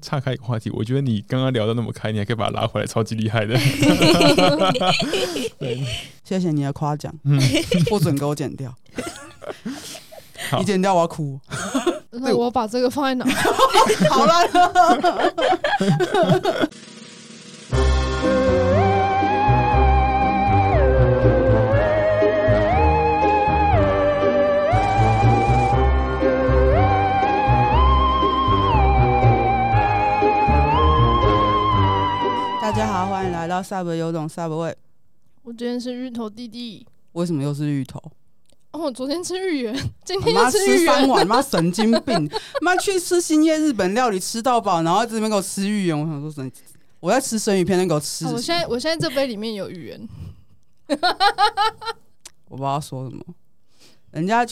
[0.00, 3.54] 岔开一个话题，我觉得你刚刚聊的那么开，你还可以把它拉回来，超级厉害的。
[5.58, 5.82] 对，
[6.24, 7.38] 谢谢你的夸奖，嗯，
[7.90, 8.74] 不准给我剪掉，
[10.58, 11.38] 你剪掉我要哭。
[12.10, 13.24] 那我把这个放在哪？
[14.10, 14.32] 好了。
[33.42, 34.72] 来到 Sub 有种 Subway。
[35.42, 36.86] 我今天是芋头弟弟。
[37.10, 38.00] 为什么又是芋头？
[38.70, 39.74] 哦，我昨天吃芋圆，
[40.04, 40.86] 今天又吃芋圆。
[40.86, 42.30] 妈吃三碗，妈神经病！
[42.60, 46.00] 妈去吃新叶日本料理吃到饱，然后这边给我吃芋圆。
[46.00, 46.52] 我想说神，
[47.00, 48.26] 我在吃生鱼片，那给我吃。
[48.26, 50.08] 我现在我现在这杯里面有芋圆。
[52.48, 53.24] 我不知道说什么，
[54.12, 54.46] 人家。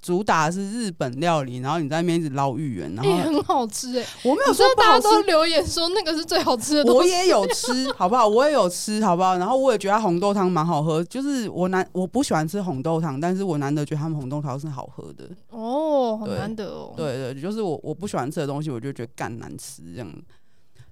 [0.00, 4.08] 主打的是日本料理，然后你在那边一直捞芋圆，然后、欸、很好吃哎、欸！
[4.22, 8.26] 我没有说大家都留言说那个是最好吃的，我也有吃，好不好？
[8.26, 9.36] 我也有吃，好不好？
[9.38, 16.94] 然后我也觉得红豆汤蛮好喝，就是我难我不喜欢吃红豆汤，但是我难得觉得他们红豆汤是好喝的哦，很难得哦。
[16.96, 20.08] 对对，对，就是我我不喜欢吃的东西，我就觉得干难吃这样。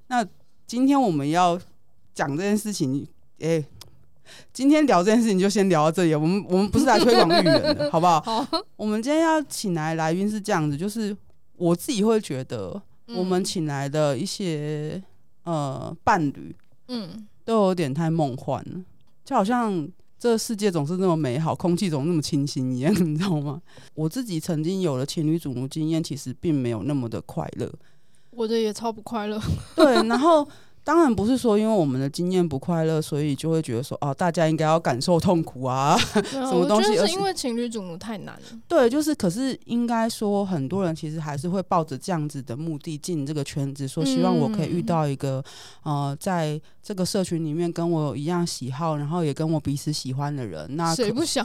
[0.08, 0.26] 那
[0.66, 1.58] 今天我们要
[2.12, 3.06] 讲这件事情，
[3.38, 3.66] 哎、欸。
[4.52, 8.20] 今天聊这件事情就先聊到这里，我们我们不是来推广芋圆的， 好不好？
[8.20, 8.46] 好。
[8.76, 11.16] 我们今天要请来来宾是这样子，就是
[11.56, 15.02] 我自己会觉得，我们请来的一些、
[15.44, 16.54] 嗯、呃伴侣，
[16.88, 18.84] 嗯，都有点太梦幻了，
[19.24, 19.88] 就好像
[20.18, 23.60] 这个世界总是那么美好，空气总是那么清新一样， 你知道吗？
[23.94, 27.72] 我自己曾经有了情侣主奴经验，其实并没有那么的快乐，
[28.30, 29.40] 我的也超不快乐。
[29.74, 30.46] 对，然后。
[30.86, 35.98] 当然不是说因为我们的经验不快乐，所以就会觉得说哦，大家应该要感受痛苦啊，
[36.30, 36.94] 什么东西？
[36.94, 38.60] 就是因为情侣主奴太难了。
[38.68, 45.44] 对，就是可是应该说，很多人其实还是会抱着这样子的目的进这个圈子，说希望我可以遇到一个、
[45.84, 50.68] 嗯、呃，在这个社群里面跟我有一样喜好，然后也跟我彼此喜欢的人。
[50.76, 51.44] 那谁不想？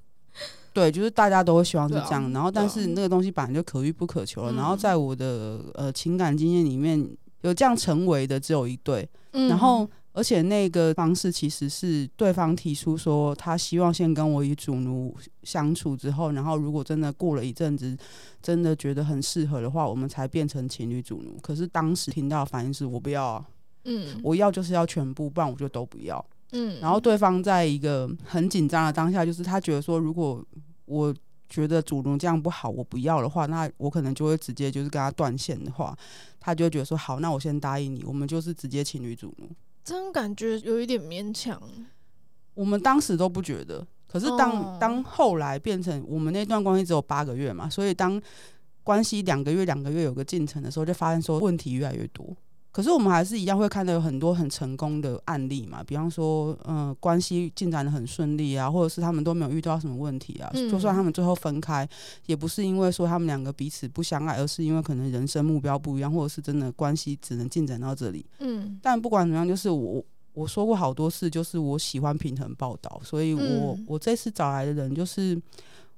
[0.74, 2.26] 对，就是大家都会希望是这样。
[2.26, 4.52] 啊、然后，但是那个东西本来就可遇不可求了。
[4.52, 7.08] 嗯、然后，在我的呃情感经验里面。
[7.48, 17.96] 有这样成为的只有一对，嗯、然后而且那个方式其实是对方提出说他希望先跟我以主奴相处之后，然后如果真的过了一阵子，
[18.42, 21.36] 真的觉得很适合的话，我们才变成情侣主奴。
[21.42, 23.44] 可是当时听到的反应是我不要啊，
[23.84, 26.80] 嗯，我要就是要全部，不然我就都不要，嗯。
[26.80, 30.42] 然后对方在一个很紧张的当下，就是他觉得说，如果
[30.86, 31.14] 我
[31.48, 35.96] 觉得主奴这样不好，我不要的话，那我可能就会直接就是跟他断线的话。
[36.40, 39.48] 他就会觉得说好，那我先答应你，我们就是直接情侣主奴。
[39.82, 41.60] 这种感觉有一点勉强。
[42.54, 48.20] 我们当时都不觉得，可是当、哦、当后来变成我们那段关系只有八个月嘛，所以当
[48.82, 52.34] 关系两个月两个月有个进程的时候，就发现说问题越来越多。
[52.76, 60.50] 可是我们还是一样会看到有很多很成功的案例嘛，比方说，嗯、呃，关系进展的很顺利啊，或者是他们都没有遇到什么问题啊。
[60.52, 61.88] 嗯、就算他们最后分开，
[62.26, 68.26] 也不是因为说他们两个彼此不相爱，而是因为可能人生目标不一样，或者是真的关系只能进展到这里。
[68.40, 68.78] 嗯。
[68.82, 70.04] 但不管怎么样，就是我
[70.34, 75.40] 我说过好多次，就是我喜欢平衡报道，所以我、嗯、我这次找来的人，就是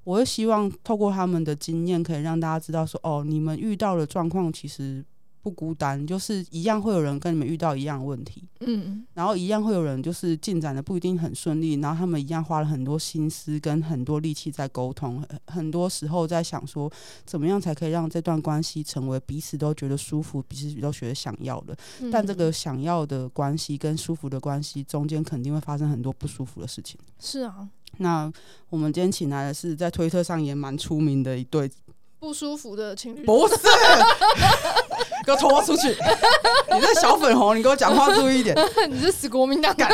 [0.04, 5.04] 我会希望透过他们的经验，可以让大家知道说，哦，你们遇到的状况其实。
[5.48, 16.92] 不孤单，就是一样会有人跟你们遇到一样的问题，嗯，然后一样会有人就是进展的不一定很顺利，然后他们一样花了很多心思跟很多力气在沟通，很多时候在想说
[17.24, 21.74] 怎么样才可以让这段关系成为彼此都觉得舒服、彼此都觉得想要的。
[22.02, 27.00] 嗯，但这个想要的关系跟舒服的关系中间肯定会发生很多不舒服的事情。
[27.18, 27.66] 是啊，
[27.96, 28.30] 那
[28.68, 31.70] 我们今天请来的是在推特上也蛮出名的一对。
[32.18, 33.54] 不舒服的情侣不是，
[35.24, 35.88] 给我拖出去！
[36.74, 38.56] 你这小粉红，你给我讲话注意一点。
[38.90, 39.88] 你是死国民党感，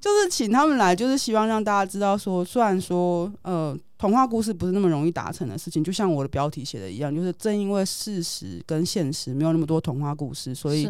[0.00, 10.88] 就是请他们来，就是希望让大家知道说，虽然说呃，童话故事不是那么容易达成的事情，就像我的标题写的一样，就是正因为事实跟现实没有那么多童话故事，所以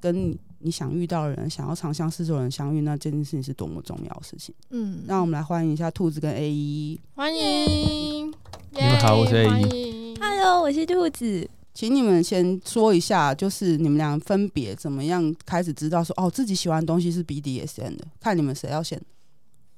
[0.00, 4.52] 跟你想遇到的人，想要长相厮守的人相遇，那这件事情是多么重要的事情。
[4.70, 8.34] 嗯，让我们来欢迎一下兔子跟 A 一，欢迎。
[8.72, 10.14] 你们好，我是 A 一。
[10.20, 11.48] Hello，我是兔子。
[11.74, 18.04] 请你们先说一下，就是你们俩分别怎么样开始知道说哦，自己喜欢的东西是 BDSN 的？
[18.20, 19.00] 看你们谁要先。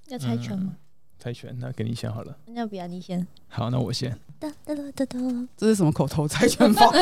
[0.09, 0.75] 要猜拳吗？
[1.19, 2.37] 猜拳，那给你先好了。
[2.49, 3.27] 那不要你先？
[3.49, 4.11] 好，那我先。
[4.39, 5.49] 哒哒哒哒哒。
[5.57, 6.93] 这是什么口头猜拳法？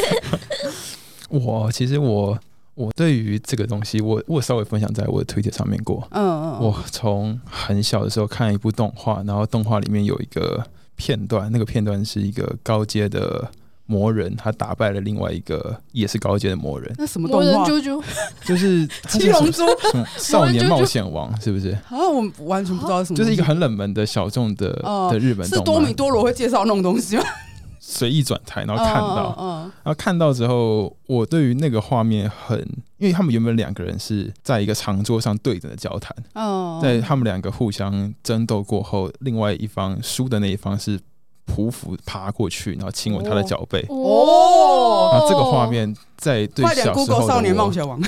[1.30, 2.38] 我其实我
[2.74, 6.06] 我对于这个东西，我我稍微分享在我的推特上面过。
[6.10, 6.60] 嗯嗯。
[6.60, 10.66] 我从很小的时候看一部动画，然后动画里面有一个。
[10.96, 13.48] 片段，那个片段是一个高阶的
[13.86, 16.92] 魔人，他打败了另外一个也是高阶的魔人。
[16.98, 17.46] 那什么动画？
[17.46, 18.02] 魔人啾啾
[18.44, 19.62] 就是 七龙珠
[20.18, 21.70] 少年冒险王，是不是？
[21.88, 23.16] 啊，我完全不知道什么。
[23.16, 24.72] 就是一个很冷门的小众的
[25.10, 25.46] 的日本。
[25.46, 27.22] 是多米多罗会介绍那种东西吗？
[27.88, 32.58] 随意转台，然后看到，然后看到之后，我对于那个画面很，
[32.98, 36.14] 因为他们原本两个人是在一个长桌上对着的交谈，
[36.82, 40.98] 在他们两个互相争斗过后，另外一方输的那一方是。
[41.46, 43.80] 匍匐爬过去，然后亲吻他的脚背。
[43.88, 48.00] 哦，然后这个画面在对小时候的，少年冒险王。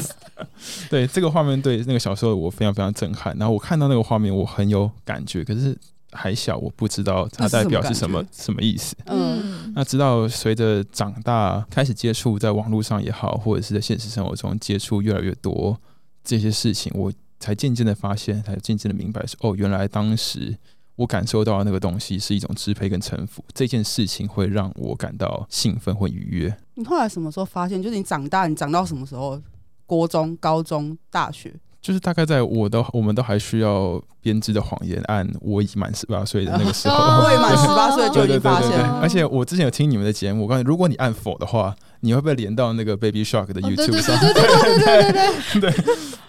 [0.90, 3.34] 对这个画面对那个小时候我非常非常震撼。
[3.38, 5.42] 然后我看到那个画面，我很有感觉。
[5.42, 5.74] 可是
[6.12, 8.96] 还小，我不知道它代表是什么什么意思。
[9.06, 15.78] 嗯，那直到随着长大，开始接触在网络上也好，或者是在现实生活中接触越来越多
[16.24, 20.56] 这些事情，我才渐渐的发现，才渐渐的明白说，哦，原来当时。
[20.98, 26.52] 我感受到的那个东西是一种支配跟臣服，这件事情会让我感到兴奋或愉悦。
[26.74, 27.80] 你后来什么时候发现？
[27.80, 29.40] 就是你长大，你长到什么时候？
[29.86, 31.54] 国中、高中、大学？
[31.80, 38.98] 就是大概在我都我们都还需要编织的谎言，按我已经满十八岁的那个时候， 未满十八岁就已经发现了。
[39.00, 44.18] 而且我之前有听你们的节目，我告诉你，如果你按否的话，你会被连到那个 Baby Shark 的 YouTube 上。
[44.18, 45.70] 对对对对对对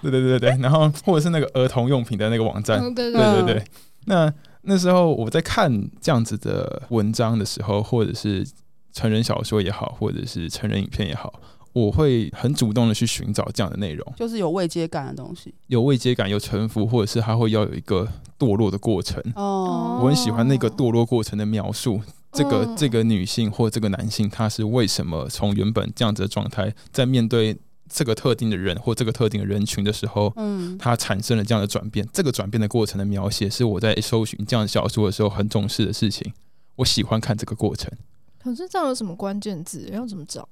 [0.02, 0.50] 对对对对。
[0.62, 2.80] 然后或者是那个儿童用品的那个网站。
[2.94, 3.64] 对对对对。
[4.06, 4.32] 那
[4.62, 8.46] 那时候我在看这样子的文章的时候，或者是
[8.94, 11.34] 成人小说也好，或者是成人影片也好，
[11.74, 18.08] 我会很主动的去寻找这样的内容，就是有未接感的东西，有未接感，有沉浮，或者是他会要有一个
[18.38, 19.24] 堕落的过程。
[19.36, 22.02] 哦，我很喜欢那个堕落过程的描述。
[22.32, 27.58] 这个这个女性或这个男性，他是为什么从原本这样子的状态，在面对。
[27.92, 32.08] 这个特定的人或这个特定的人群的时候，嗯，他产生了这样的转变。
[32.14, 36.32] 这个转变的过程的描写是我在搜寻这样的小说的时候很重视的事情。
[36.76, 37.92] 我喜欢看这个过程。
[38.38, 39.90] 可是这样有什么关键字？
[39.92, 40.48] 要怎么找？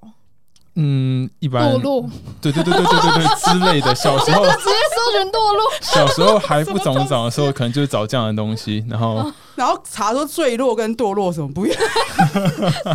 [0.80, 2.08] 嗯，一般堕落，
[2.40, 3.92] 对对对对对对对之类的。
[3.96, 5.62] 小时候 直接搜寻堕落。
[5.80, 11.78] 小时候还不怎么长的时候，可能就是找这样的东西，然后、 啊、然后查说坠落跟堕落什么不一样？
[11.82, 12.94] 坠落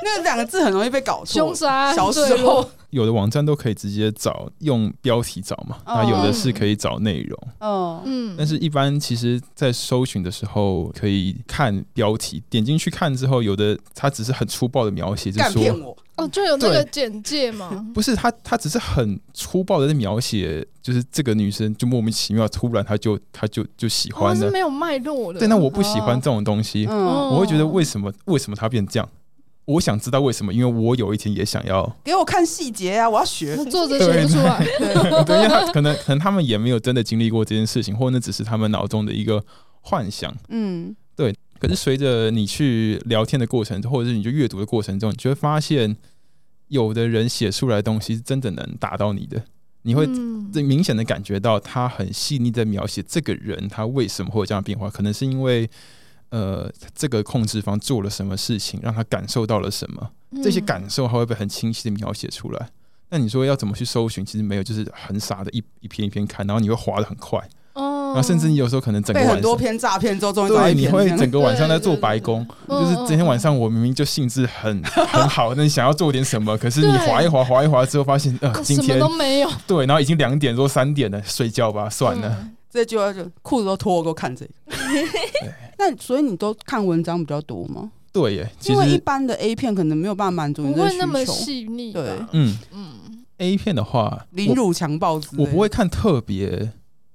[0.04, 1.32] 那两个字很容易被搞错。
[1.34, 6.10] 凶杀，小时候有的网站都可以直接找用标题找嘛，那、oh.
[6.10, 7.38] 有的是可以找内容。
[7.60, 17.70] 哦，嗯，但是一般其实，在搜寻的时候可以看标题，点进去看之后，有的它只是很粗暴的描写，就是说哦，就有那个简介嘛？
[17.94, 25.38] 不是，他他只是很粗暴的在描写，就是这个女生就莫名其妙突然她就她就就喜欢了，是没有脉络的。
[25.38, 29.08] 对，那我不喜欢这种东西，哦、我会觉得为什么为什么她变这样？
[29.66, 33.08] 我想知道为什么，因为我有一天也想要给我看细节啊！
[33.08, 34.58] 我要学，作者写不出来。
[34.78, 39.44] 对，对，因为他可能可能他们也没有真的经历过这件事情，或者那只是他们脑中的一个
[39.82, 40.34] 幻想。
[40.48, 41.32] 嗯，对。
[41.60, 45.96] 可是随着你去聊天的过程，或者是你就阅读的过程中，你就会发现，
[46.68, 49.44] 有的人写出来的东西是真的能打到你的，
[49.82, 50.08] 你会
[50.52, 55.70] 最明显的感觉到他很细腻的描写这个人他为什么会有这样的变化，可能是因为。
[56.30, 60.10] 呃，这个控制方做了什么事情，让他感受到了什么？
[60.32, 62.68] 嗯、这些感受还会被很清晰的描写出来。
[63.08, 64.24] 那你说要怎么去搜寻？
[64.24, 67.40] 其实没有，就是很傻的一一篇一篇看，然后你会滑的很快。
[67.72, 68.12] 哦。
[68.14, 72.46] 然后甚至你有时候可能整个晚上很多篇诈骗之后，终于对，你会整个晚上在做白工。
[72.68, 79.50] 就是今天晚上我明明就兴致很 很好，那你想要做点什么，可是你划一划划一划之后，发现呃，今天都没有。
[79.66, 82.28] 对，然后已经两点多三点了，睡觉吧，算了。
[82.40, 84.52] 嗯这句话就裤子都脱了，给我看这个。
[85.80, 87.90] 那所以你都看文章比较多吗？
[88.12, 91.92] 对耶，因为一般的 A 片可能没有办法满足你的需求，不会那么细腻。
[91.92, 96.72] 对，嗯嗯，A 片的话，凌辱强暴，我不会看特别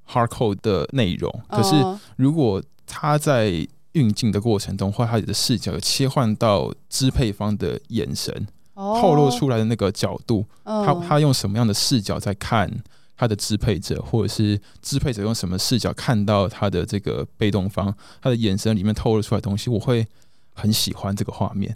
[0.10, 1.30] hardcore 的内容。
[1.50, 1.76] 可是
[2.16, 12.72] 如果他在运镜的过程中，或他的视角有切换到支配方的眼神，透露出来的那个角度，他他用什么样的视角在看？
[13.18, 20.06] 他的支配者，或者是支配者用什么视角看到他的这个被动方，他的眼神里面透露出来的东西，我会
[20.54, 21.76] 很喜欢这个画面。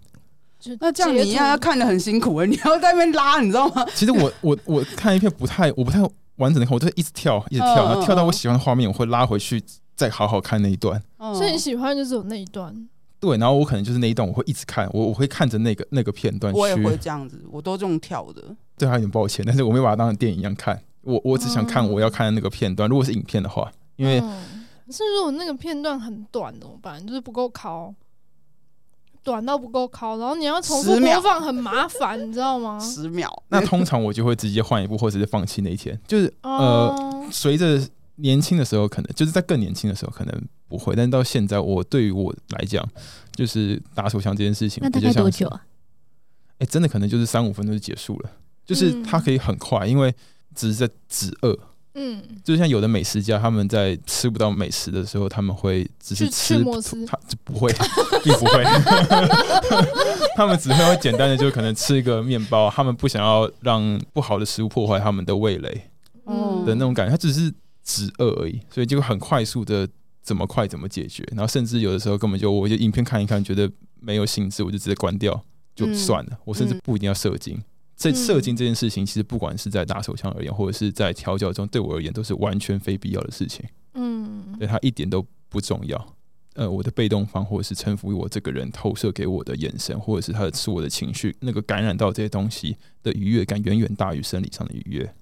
[0.81, 3.86] 那这样你一样要看的很辛苦哎， 你要在那边拉，你知道吗？
[3.96, 6.01] 其实我我我看一片不太我不太
[6.36, 9.63] 完整的看，我就一直跳一直跳，然后跳到我喜欢的画面，我会拉回去
[9.96, 11.01] 再好好看那一段。
[11.17, 12.75] 所以你喜欢就是有那一段。
[13.22, 16.53] 对，然后我可能就是那一段我会一直看，我我会看着那个那个片段。
[16.53, 18.43] 我也会这样子，我都这种跳的。
[18.77, 20.81] 对他有点抱歉，但是我没有把它当成电影一样看。
[21.01, 27.06] 我我只想看我要看的那个片段，如果是影片的话，因为、嗯、是如果那个片段很短怎么办？
[27.06, 27.94] 就是不够考，
[29.24, 32.79] 短到不够考，然后你要重复播放很麻烦，你知道吗？
[32.84, 33.44] 十秒。
[33.50, 36.00] 那通常我就会直接换一部，或者是放弃那一天。
[36.08, 37.82] 就是呃，随着
[38.15, 42.86] 年轻的时候可能就是在更年轻的时候可能不会，但是到现在，我对于我来讲，
[43.34, 45.63] 就是打手枪这件事情，那大概多久啊？
[46.60, 48.29] 哎、欸，真的可能就是三五分钟就结束了，
[48.65, 50.13] 就是它可以很快，因为
[50.60, 51.58] 只是在止饿。
[51.96, 56.63] 嗯，就像有的美食家，他们在吃不到美食的时候，他们会只是吃，
[57.08, 57.74] 他就不会，
[58.24, 58.63] 并不会，
[60.36, 65.89] 他们只会会简单的就可能吃一个面包，他们不想要让不好的食物破坏他们的味蕾，
[66.28, 67.51] 嗯的那种感觉，他只是
[67.84, 69.88] 止饿而已，所以就很快速的
[70.22, 75.44] 怎么快怎么解决，然后甚至有的时候根本就我就影片看一看，觉得没有兴致，我就直接关掉
[75.75, 77.60] 就算了，我甚至不一定要射精。
[78.00, 83.65] 在射精这件事情，其实不管是在打手枪而言，或者是在调教中，对我而言都是完全非必要的事情。
[83.94, 86.15] 嗯，对他一点都不重要。
[86.53, 95.13] 呃，我的被动方，或者是臣服于我这个人投射给我的眼神，或者是他的是我的情绪，那个感染到这些东西的愉悦感，远远大于生理上的愉悦。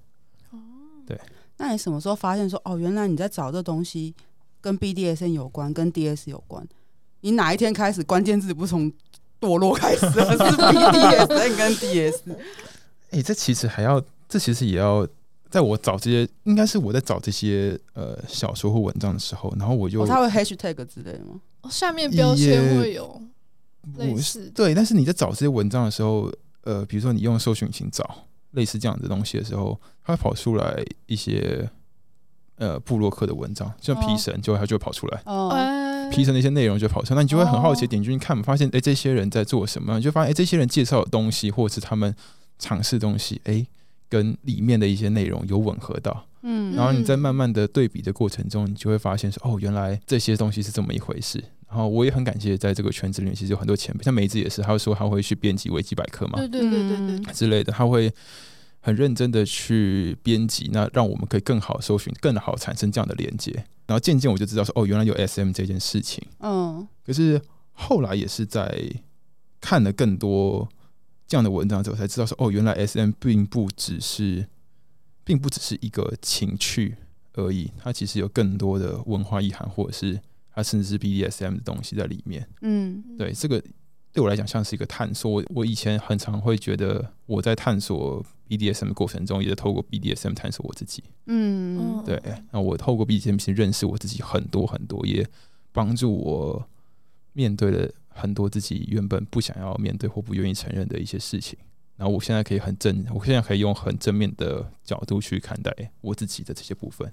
[0.52, 0.58] 哦，
[1.04, 1.20] 对。
[1.56, 4.14] 那你什么时候发现说，哦，原来你在找这东西
[4.60, 6.64] 跟 BDSN 有关，跟 DS 有关？
[7.22, 8.92] 你哪一天开始关键字不从
[9.40, 12.20] 堕落开始，了是 BDSN 跟 DS？
[13.10, 15.06] 哎、欸，这其实还要，这其实也要，
[15.48, 21.40] 在我找这些，应该是我在找这些呃小说或文章的时候，然后我就，他、哦、会 hashtag 之类的吗？
[21.62, 23.22] 哦，下面标签会有
[23.96, 26.30] 类似，对，但是你在找这些文章的时候，
[26.64, 31.68] 呃，比如说你用搜寻引擎找类似这样的东西的时候，它会跑出来一些
[32.56, 35.48] 呃布洛克的文章，像皮神，就它就会跑出来，哦，
[36.10, 39.96] 皮神那些内容就跑出来，那你就会很好奇点进去看，发现哎、欸，这些人在做什么？
[39.96, 42.14] 你就发现哎、欸，这些人介绍的东西，或者是他们。
[42.60, 43.66] 尝试东西，哎、欸，
[44.08, 51.38] 跟里面的一些内容有吻合到，嗯，然后你在慢慢的对比的过程中，你就会发现说，哦，原来这些东西是这么一回事。
[51.68, 58.12] 然后我也很感谢，在这个圈子里面，其实有很多前辈，像梅子也是，他会说他会去编辑维基百科嘛，对对对对对之类的，他会
[58.80, 63.64] 很认真的去编辑，那让我们可以更好搜寻，更好产生这样的连接。
[63.88, 67.42] 然后渐渐我就知道说，哦，原来有 SM 这件事情，嗯，可是
[67.72, 68.80] 后来也是在
[69.60, 70.68] 看了更多。
[71.26, 74.48] 这样的文章之后才知道说，哦，原来 SM 并不只是，
[75.24, 76.96] 并不只是一个情趣
[77.34, 80.18] 而已，它其实有更多的文化意涵，或者是
[80.54, 82.48] 它甚至是 BDSM 的东西在里面。
[82.62, 83.62] 嗯，对，这个
[84.10, 85.30] 对我来讲像是一个探索。
[85.30, 91.04] 我我以前很常会觉得我在探索 BDSM 的过程中，也在透过 BDSM 探索我自己。
[91.26, 92.20] 嗯，对。
[92.50, 95.26] 那我透过 BDSM 认识我自己很多很多，也
[95.72, 96.68] 帮助我
[97.32, 97.90] 面对了。
[98.20, 101.56] 很多自己原本不想要面对或不愿意承认的一些事情，
[101.96, 107.12] 然后我现在可以很正，我现在可以用很正面的角度去看待我自己的这些部分。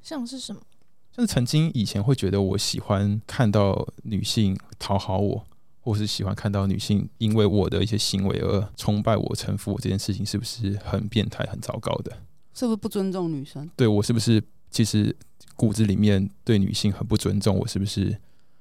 [0.00, 0.62] 像是什么？
[1.10, 5.44] 像是曾经以前会觉得我喜欢看到女性讨好我，
[5.88, 12.12] 或是喜欢看到女性因为我的一些行为而崇拜我、臣服我这件事情，是不是很变态、很糟糕的？
[12.52, 13.70] 是不是不尊重女生？
[13.74, 15.16] 对，我是不是其实
[15.56, 17.56] 骨子里面对女性很不尊重？
[17.56, 18.18] 我是不是？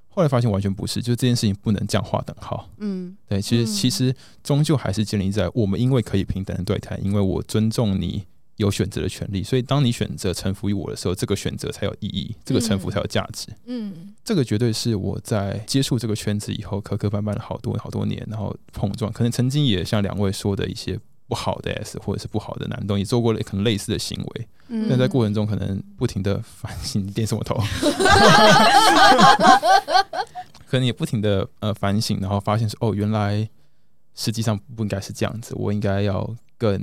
[0.08, 2.70] 后来发现完全不是，就是这件事情不能这样划等号。
[2.78, 8.26] 嗯，对，其实其实终究还是建立在我们因为可以平等的对待，因为我尊重你
[8.58, 13.48] 有选择的权利，所以当你选择臣服于我的时候，这个选择才有意义，这个臣服才有价值。
[13.66, 21.00] 嗯，这个绝对是我在接触这个圈子以后磕磕绊绊了好多好多年，然后碰撞，可能曾经也像两位说的一些。
[21.30, 27.58] 不好的 S 或者是不好的男动，也做过了可能类似的行为，但、嗯、在过程中可能不停的反省， 点什么头？
[30.66, 33.46] 可能也不停的呃反省，然后发现说哦，原来
[34.16, 36.82] 实际上不应该是这样子，我应该要更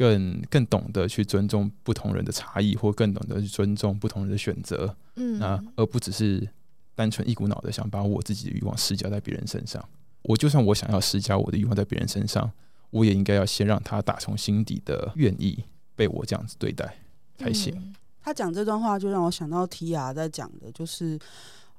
[0.00, 6.48] 更更懂得去尊重不同人的差异，或更懂得去尊重不同人的选择，嗯，那而不只是
[6.94, 9.86] 单纯一股脑的想把我自己的欲望施加在别人身上。
[10.22, 12.50] 我就算我想要施加我的欲望在别人身上。
[12.92, 15.62] 我也应该要先让他打从心底的愿意
[15.94, 16.96] 被我这样子对待
[17.38, 17.72] 才行。
[17.76, 21.16] 嗯，他讲这段话就让我想到 Tia 在讲的，就是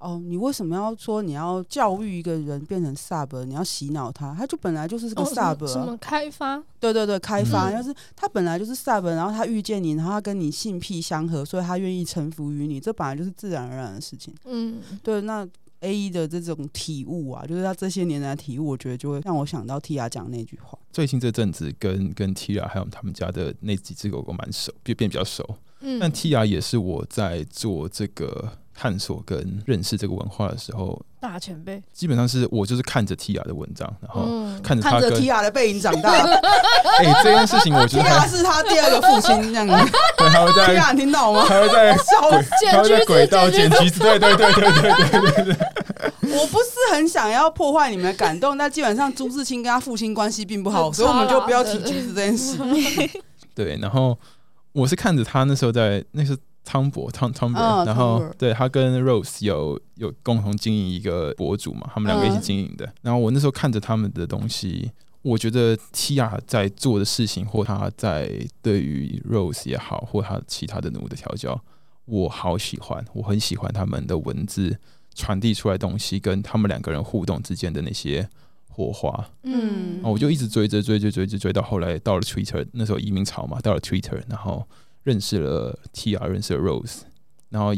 [0.01, 3.45] 哦，你为什么要说你要教育一个人变成 Sub？
[3.45, 4.33] 你要洗脑他？
[4.33, 6.61] 他就本来就是个 Sub，什么开发？
[6.79, 7.71] 对对对，开发。
[7.71, 14.33] 要是他本来就是 Sub，然后他遇见你，然后他跟你性癖相合，所以他愿意臣服于你，这本来就是自然而然的事情。
[14.45, 15.47] 嗯，对，那。
[15.83, 20.77] A E 的这种体悟啊，就是他这些年来的体悟，我觉得就会让我想到 Tia 讲那句话。
[20.91, 25.43] 最近这阵子跟跟 Tia 还有他们家的那几只狗狗蛮熟，变变比较熟。
[25.79, 28.59] 嗯，但 Tia 也是我在做这个。
[28.81, 34.25] 探索跟认识这个文化的时候，大前辈基本上是我就是看着 T R 的文章，然后
[34.63, 36.09] 看着他、T R 的背影长大。
[36.97, 39.91] 哎、这件事情我觉得 他是他第二个父亲，这样子。
[40.17, 41.45] 他会在听到吗？
[41.47, 42.31] 他会在小
[42.71, 52.57] 他会在轨道剪橘子，对对对对对对对,我不是很想要破坏你们的感动，但基本上朱自清跟他父亲关系并不好，所以我们就不要提橘子这件事。
[53.53, 54.17] 对，然后
[54.71, 56.35] 我是看着他那时候在那是
[56.71, 62.89] 汤博汤汤博，然后对他跟 Rose 有有共同经营一个博主嘛，他们两个一起经营的。
[63.01, 64.89] 然后我那时候看着他们的东西，
[65.21, 71.61] 我觉得 Tia 在做的事情，或他在对于 Rose 也好，或他其他的奴的调教，
[72.05, 74.77] 我好喜欢，我很喜欢他们的文字
[75.13, 78.29] 传递出来东西，跟他们两个人互动之间的那些。
[78.73, 84.65] 火花，嗯，我就一直追着追追追着追到后来到了 Twitter，那时候移民潮嘛，到了 Twitter，然后
[85.03, 87.01] 认识了 TR，认识了 Rose，
[87.49, 87.71] 然后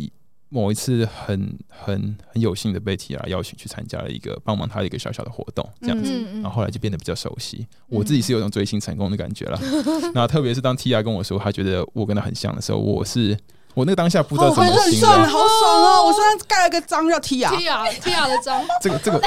[0.49, 9.59] 某一次很很很有幸的被 TR 邀请去参加了一个帮忙他的一个小小的活动，这样子，然后后来就变得比较熟悉，我自己是有种追星成功的感觉了，
[10.13, 13.37] 那特别是当 TR 跟我说他觉得我跟他很像的时候，我是。
[13.73, 16.05] 我那个当下不知道怎么形容，好爽哦！
[16.05, 18.63] 我身上盖了个章叫 Tia，Tia 的章。
[18.81, 19.19] 这个这个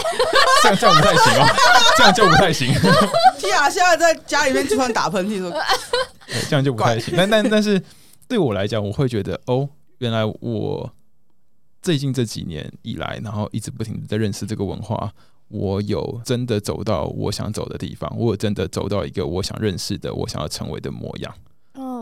[0.63, 1.47] 这样这样不太行哦，
[1.97, 2.73] 这样就不太行。
[3.41, 5.53] Tia 现在在家里面就算打喷嚏说，
[6.49, 7.15] 这样就不太行。
[7.17, 7.83] 但但但是
[8.29, 10.91] 对我来讲，我会觉得哦，原来我
[11.83, 15.11] 最近这几年以来，然后一直不停的在认识这个文化，
[15.49, 21.35] 我有真的走到我想走的地方，我有真的走到一个我想认识的、我想要成为的模样。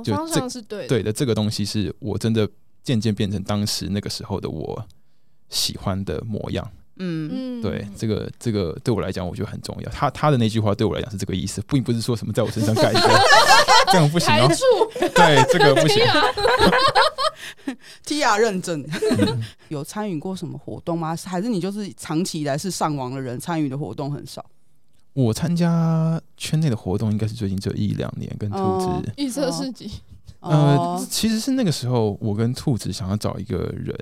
[0.05, 2.49] 就方向是对的，对的，这个东西是我真的
[2.83, 4.87] 渐渐变成当时那个时候的我
[5.49, 6.69] 喜欢的模样。
[6.97, 9.91] 嗯，对，这个这个对我来讲，我觉得很重要。
[9.91, 13.21] 他他的那句话对我来讲是这个意思，并不是说什么在我身上盖一个，
[13.91, 14.49] 这样不行哦。
[15.13, 16.05] 对，这个不行。
[18.07, 18.87] TR 认证，
[19.71, 21.17] 有参与过什么活动吗？
[21.25, 24.45] 还是你就是长期以来是上网的人，参与的活动很少？
[25.15, 29.91] 我参加圈内的活动，应该是最近这一两年，跟兔子预测世纪。
[30.41, 33.97] 呃，其实是那个时候，我跟兔子想要找一个人，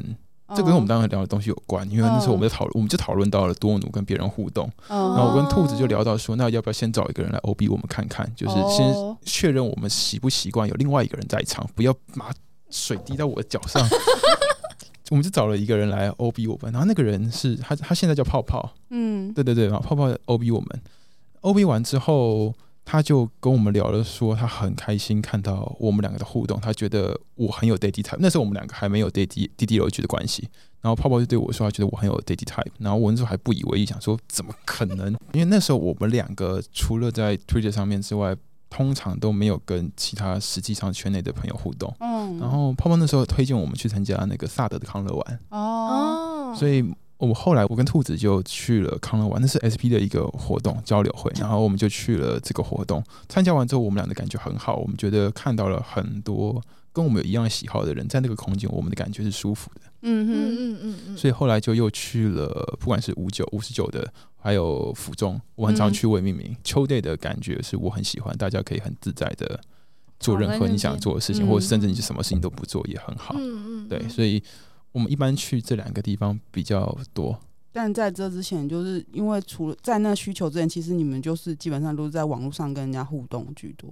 [0.57, 1.88] 这跟我们当时聊的东西有关。
[1.88, 4.69] 因为那时候我们在讨论，我们就讨论到了多努跟别人互动。
[4.88, 12.33] 然后我跟兔子就聊到说，那要不要先找一个人来 OB 我们看看，就是先确认我们习不习惯有另外一个人在场，不要把
[12.71, 13.87] 水滴到我的脚上。
[15.11, 18.73] 我们就找了一个人来 OB 我们，然后那个人是他，他现在叫泡泡。
[18.88, 20.69] 嗯，对对对，然后泡泡 OB 我们。
[21.43, 28.17] OB 完之后，他就跟我们聊了，说他很开心看到我们两个的互动，他觉得我很有 Daddy type。
[28.19, 30.49] 那时候我们两个还没有 Daddy DDLG 的关系，
[30.81, 32.73] 然后泡泡就对我说，他觉得我很有 Daddy type。
[32.78, 35.13] 然后我那时候还不以为意，想说怎么可能？
[35.33, 38.37] 因为那时候我们两个除了在 Twitter 上面之外，
[38.71, 41.95] 通常都没有跟其他实际上圈内的朋友互动。
[42.00, 45.41] 嗯，然后泡泡那时候推荐我们去参加那个萨德的康乐玩。
[45.50, 46.85] 哦，所以。
[47.28, 53.02] 我后来，我跟兔子就去了康乐玩，那是 SP 的一个活动交流会，然后我们就去了这个活动。
[53.28, 56.61] 参加完之后，我们俩的感觉很好，我们觉得看到了很多
[56.93, 59.82] 跟我们有一样喜好的人，在那个空间，我们的感觉是舒服的。
[60.00, 66.56] 嗯嗯嗯嗯，所以后来就又去了，不管是五九、五十九的，还有府中，我很常去为命名。
[66.65, 69.61] 秋 day 的感觉是我很喜欢，大家可以很自在的
[70.19, 73.37] 做任何你想做的事情，或者甚至你是什么事情都不做也很好。
[73.39, 74.43] 嗯嗯，对，所以。
[74.93, 77.39] 我们一般去这两个地方比较多，
[77.73, 83.91] 但在这之前，就是因为除了在那需求之前，其实你们就是基本上都是在网络上跟人家互动居多。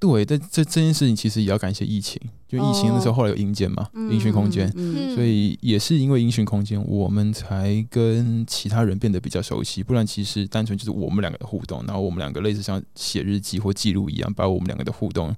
[0.00, 4.70] 对，但这这件事情其实也要感谢疫情，就疫情的时候后来有阴间嘛，音讯空间，
[5.14, 9.82] 所以也是因为音讯空间，我们才跟其他人变得比较熟悉。
[9.82, 15.34] 不然其实单纯就是我们两个的互动，然后我们两个类似像写日记或记录一样，把我们两个的互动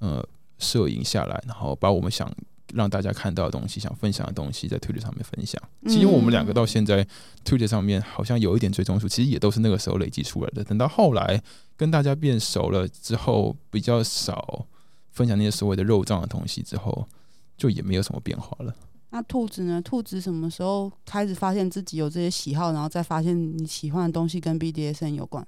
[0.00, 0.22] 呃
[0.58, 2.30] 摄影下来，然后把我们想。
[2.74, 5.62] 让大家看到的东西，想分享的东西，在 Twitter 上面分享。
[5.86, 7.06] 其实我们两个到现在
[7.44, 10.64] Twitter 上面好像有一点追踪数，其实也都是那个时候累积出来的。
[10.64, 11.42] 等到后来
[11.76, 14.66] 跟大家变熟了之后，比较少
[15.12, 17.06] 分享那些所谓的肉账的东西之后，
[17.56, 18.74] 就也没有什么变化了。
[19.10, 19.80] 那兔子呢？
[19.80, 25.46] 兔子什么时候开始发现自己有这些喜好，然后再发现你喜欢的东西跟 BDSN 有关？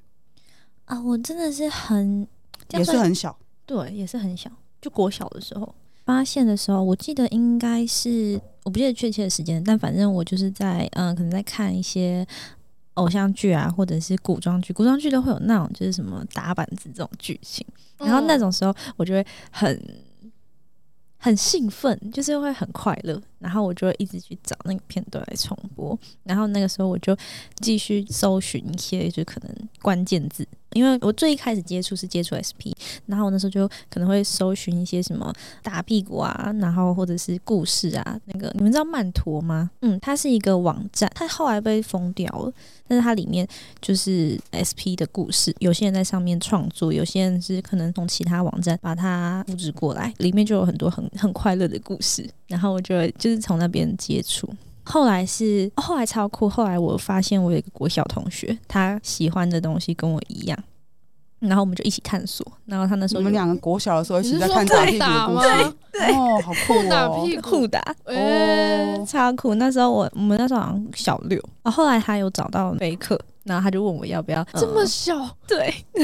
[0.85, 2.29] 啊，我真的是很
[2.71, 4.49] 也是很小，对，也是很小，
[4.81, 5.75] 就国小的时候。
[6.07, 12.25] 发现的时候，我记得应该是我不记得确切的时间，但反正我就是在嗯，可能在看一些
[12.95, 17.67] 偶像剧啊，或者是古装剧，古装剧都会有那种就是什么打板子这种剧情，
[17.99, 19.79] 然后那种时候我就会很
[21.19, 27.17] 很兴奋，就是会很快乐，然后我就一直去找那个片段来重播，然后那个时候我就
[27.61, 30.47] 继续搜寻一些就可能关键字。
[30.73, 32.69] 因为我最一开始接触是接触 SP，
[33.07, 38.21] 然后我那时候就可能会搜寻一些什么打屁股啊，然后或者是故事啊。
[38.27, 39.71] 那个你们知道曼陀吗？
[39.81, 42.53] 嗯，它是一个网站，它后来被封掉了，
[42.87, 43.47] 但是它里面
[43.81, 45.55] 就是 SP 的故事。
[45.61, 52.29] 有些人在上面创作，有些人是可能从其他网站把它复制过来，里面就有很多很很快乐的故事。
[52.49, 54.49] 然后我就就是从那边接触。
[54.85, 60.57] 后来是后来超酷，后来我发现我有一个国小同学，他喜欢的东西跟我一样，
[61.41, 62.47] 然后我们就一起探索。
[62.67, 69.57] 然后他那时候我们两个国小的时候一起在看打屁股的故事，对哦，好酷哦，打屁股互打，哦，超酷。
[69.57, 75.15] 那时候我我们那时候好像小六，然后后来他有找到飞客，然后他就问我要不要这么小，
[75.47, 75.73] 对，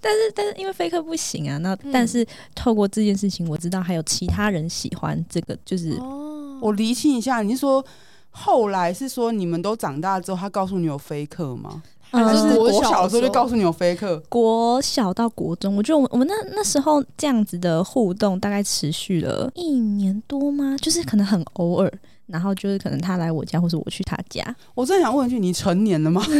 [0.00, 7.84] 但是但是因为飞客不行啊，那但是透过这件事情，我知道还有其他人喜欢这个，就是哦我厘清一下，你是说
[8.30, 11.82] 后来是说你们都长大之后，他告诉你有飞客吗？
[12.12, 14.20] 还是国小的时候就告诉你有飞客？
[14.28, 20.76] 国小到国中，我觉得我我们那那时候这样子的互动大概持续了一年多吗？
[20.80, 21.92] 就是可能很偶尔，
[22.30, 24.42] 然后就是可能他来我家，或是我去他家。
[24.74, 26.24] 我真的想问一句，你成年了吗？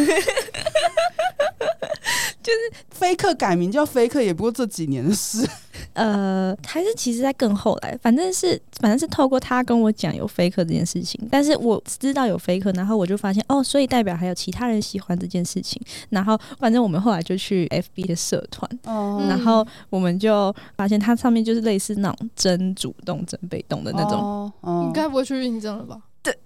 [2.43, 2.59] 就是
[2.91, 5.47] 飞客改名叫飞客，也不过这几年的事。
[5.95, 15.81] 呃，还是其实在更后来，反正是反正是透过他跟我讲有飞客这件事情，但是我知道有飞客，然后我就发现哦，所以代表还有其他人喜欢这件事情。
[16.11, 24.21] 然后反正我们后来就去 FB 的社团，哦，然后我们就发现它上面就是类似那种真主动真被动的那种。
[24.21, 25.99] 哦哦，你该不会去认证了吧？
[26.23, 26.37] 对。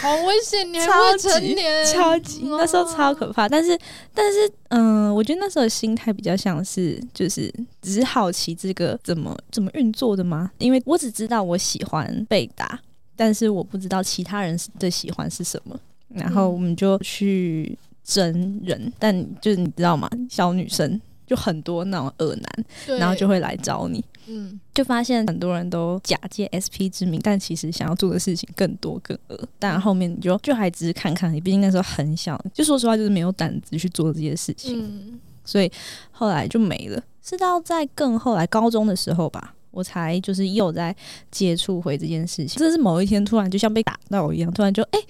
[0.00, 0.72] 好危险！
[0.72, 3.48] 你还未成年，超级，那时候超可怕。
[3.48, 3.78] 但是，
[4.14, 10.50] 但是，嗯、呃，我觉得那时候的心态比较像是，就是只是好奇这个怎么怎么运作的吗？
[10.58, 12.78] 因为我只知道我喜欢被打，
[13.16, 15.78] 但是我不知道其他人的喜欢是什么。
[16.08, 20.08] 然后我们就去真人，但就是你知道吗？
[20.30, 21.00] 小女生。
[21.26, 29.48] 就很多那种恶男，然后就会来找你，嗯，就发现很多人都假借 SP 之名，但其实想要做的事情更多更恶。
[29.58, 35.70] 但后面你就就还只是看看你，毕竟那时候很小，就说实话就是没有胆子去做这些事情，嗯，所以
[36.10, 37.02] 后来就没了。
[37.22, 40.94] 是到在更后来高中的时候吧，我才就是又在
[41.30, 42.58] 接触回这件事情。
[42.58, 44.98] 这是某一天突然就像被打到一样，突然就哎。
[44.98, 45.06] 欸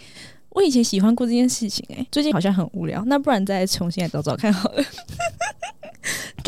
[0.53, 4.83] 我以前喜欢过这件事情，欸，哎，最近好像很无聊，那不然再重新来找找看好了。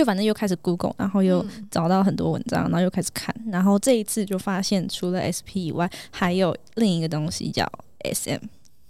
[0.01, 7.71] 就反正又开始 Google，然后又找到很多文章，然后又开始看，然后这一次就发现除了 SP 以外，还有另一个东西叫
[8.03, 8.41] SM，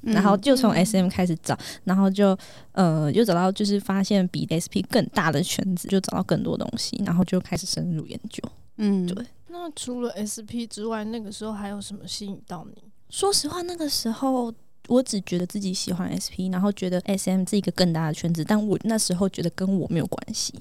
[0.03, 2.39] 然后就从 SM 开始找，然后就
[2.71, 8.41] 呃，又找到就是发现比 SP 更大的圈子，就找到更多东西，然后就开始深入研究。
[8.77, 9.27] 嗯，对。
[9.49, 12.85] 那除了 SP 之外，那个时候还有什么吸引到你？
[13.09, 14.55] 说实话，那个时候。
[14.89, 20.53] 我只觉得自己喜欢 SP，然后觉得 SM 是一个更大的圈子，但我那时候觉得跟我没有关系。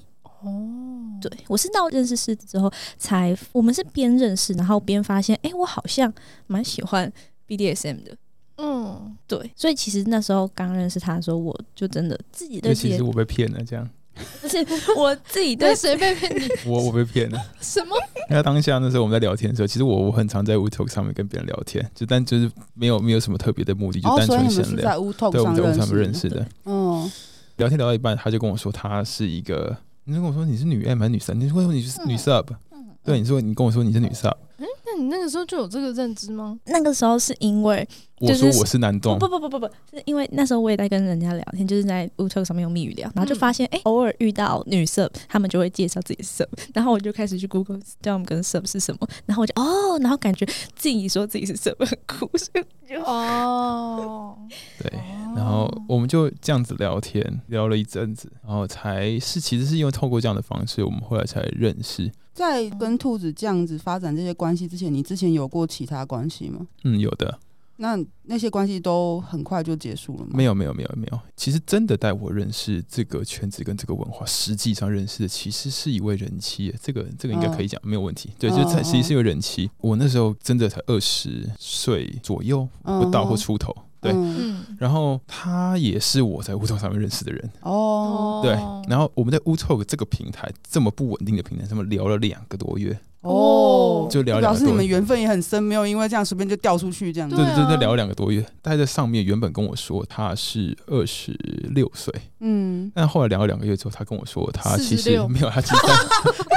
[0.42, 6.12] 哦，对，我是到认识狮子之后才，我们是边认识，然后边发现，哎、欸，我好像
[6.46, 7.12] 蛮喜欢
[7.46, 8.16] BDSM 的。
[8.56, 13.88] 嗯，对，所以其实那时候刚认识他的时候，我就真的自己的，其实我被骗了，这样。
[14.42, 14.58] 不是
[14.98, 16.30] 我自己对谁被骗？
[16.36, 17.40] 你我我被骗了。
[17.62, 17.96] 什么？
[18.28, 25.00] 因为当下那时候我们在聊天的时候，其实我我很常在 Wootalk 上面跟别人聊天，就但就是没有没有什么特别的目的，就单纯闲聊。
[25.00, 26.46] 哦、在对，我们在 Wootalk 上面认识的。
[26.66, 27.10] 嗯，
[27.56, 31.38] 聊天聊到一半，他就跟我说他是一个，你就跟我说你是女 M 还是女生？
[31.38, 34.34] 你说你是女 Sub？、嗯、对，你说你跟我说你是女 Sub。
[35.00, 36.58] 你那个时候就有这个认知吗？
[36.66, 37.86] 那个时候是因为、
[38.20, 50.44] 就是、我说我是男动，不不不不不，是因为那时候我也在跟人家聊天，就是在 Wootalk 上面用密语聊，然后就发现哎、嗯欸，偶尔遇到女 Sub，他们就会介绍自己是 Sub，然后我就开始去 Google 叫我们跟 Sub 是什么，然后我就哦，然后感觉
[50.76, 54.36] 自己说自己是 Sub 很酷，所以就哦，
[54.82, 54.92] 对，
[55.34, 62.12] 然后我们就这样子聊天聊了一阵子，然后才是其实是因为透过这样的方式，我们后来才认识。
[62.32, 66.66] 在跟兔子这样子发展这些关系之前，你之前有过其他关系吗？
[66.84, 67.38] 嗯，有的。
[67.76, 70.32] 那那些关系都很快就结束了吗？
[70.34, 71.18] 没有，没有，没有，没有。
[71.34, 76.74] 其实真的带我认识这个圈子跟这个文化，实际上认识的其实是一位人妻。
[76.82, 78.32] 这个这个应该可以讲，哦、没有问题。
[78.38, 79.66] 对，就才其实是一位人妻。
[79.66, 83.72] 哦、我那时候真的才二十岁左右，不到或出头。
[83.72, 87.50] 哦对，嗯、然后他也是我在 Wootalk 上面认识的人。
[87.60, 88.40] 哦。
[88.42, 88.52] 对，
[88.88, 92.98] 然后我们在 Wootalk 这个平台这么不稳定的平台上面聊了两个多月。
[93.20, 97.28] 哦，就聊两个多月，表示你们缘分也很深，没有因为这样随便就掉出去这样。
[97.28, 101.32] 对对对，对，聊了两个多月，待在上面原本跟我说他是二十
[101.74, 105.82] 六岁，嗯，但后来聊了两个月之后，他跟我说他其实没有，他其实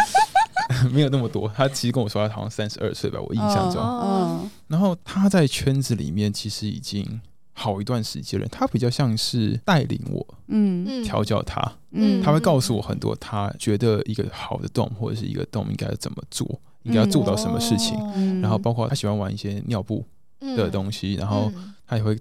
[0.93, 7.19] 没有那么多，他其实跟我说他好像三十二岁吧，我印象中，嗯，然后他在圈子里面其实已经。
[7.53, 11.61] 好一段时间了，他比较像是带领我，嗯，调教他，
[11.91, 20.03] 嗯，他会告诉我很多，他觉得一个好的 Dom 或者是一个 Dom 应该怎么做，应该要做到什么事情，嗯，然后包括他喜欢玩一些尿布
[20.39, 21.51] 的东西，然后
[21.85, 22.19] 他也会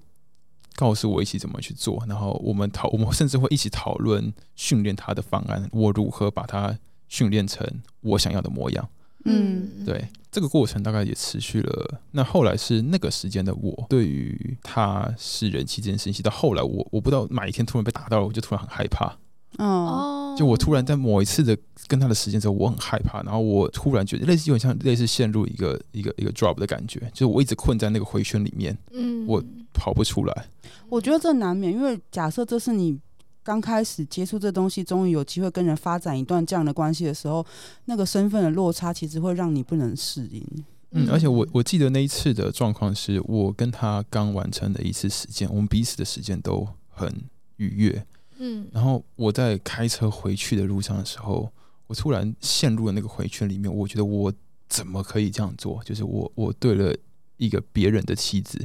[0.76, 7.66] 告诉我一起怎么去做，然后我们讨，我们甚至会一起讨论训练他的方案，我如何把他训练成
[8.00, 8.88] 我想要的模样。
[9.24, 12.00] 嗯，对，这个过程大概也持续了。
[12.10, 19.16] 那后来是那个时间的我，对于他是人妻这件事情，到后来我我不知道哪一天突然被打到了，我就突然很害怕。
[19.58, 21.56] 哦，就我突然在某一次的
[21.86, 30.46] 跟他的时间之后，我很害怕，然后我突然觉得类似有点像类似陷入一个一个一个 drop 的感觉，就是我一直困在那个回圈里面，嗯，我跑不出来。
[30.88, 32.98] 我觉得这难免，因为假设这是你。
[33.44, 37.44] 刚开始接触这东西，终于有机会跟人发展一段这样的关系的时候，
[37.86, 40.46] 那个身份的落差其实会让你不能适应。
[40.92, 47.10] 嗯，而且我我记得那一次的状况是我跟他刚完成的一次时间，我们彼此的时间都很
[47.56, 48.06] 愉悦。
[48.38, 51.50] 嗯，然后我在开车回去的路上的时候，
[51.86, 53.74] 我突然陷入了那个回圈里面。
[53.74, 54.32] 我觉得我
[54.68, 55.82] 怎么可以这样做？
[55.84, 56.94] 就是我我对了
[57.38, 58.64] 一个别人的妻子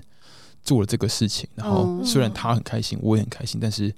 [0.61, 3.91] 做了这个事情，然后虽然他很开心，我也很开心，但是。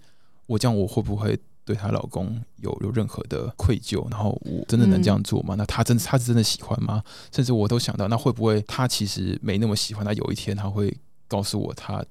[0.50, 4.10] 我这样，我会不会对她老公有有任何的愧疚？
[4.10, 5.54] 然后我真的能这样做吗？
[5.54, 7.04] 嗯、那她真她是真的喜欢吗？
[7.32, 10.04] 甚至我都想到，那会不会她其实没那么喜欢？
[10.04, 12.04] 她有一天她会告诉我她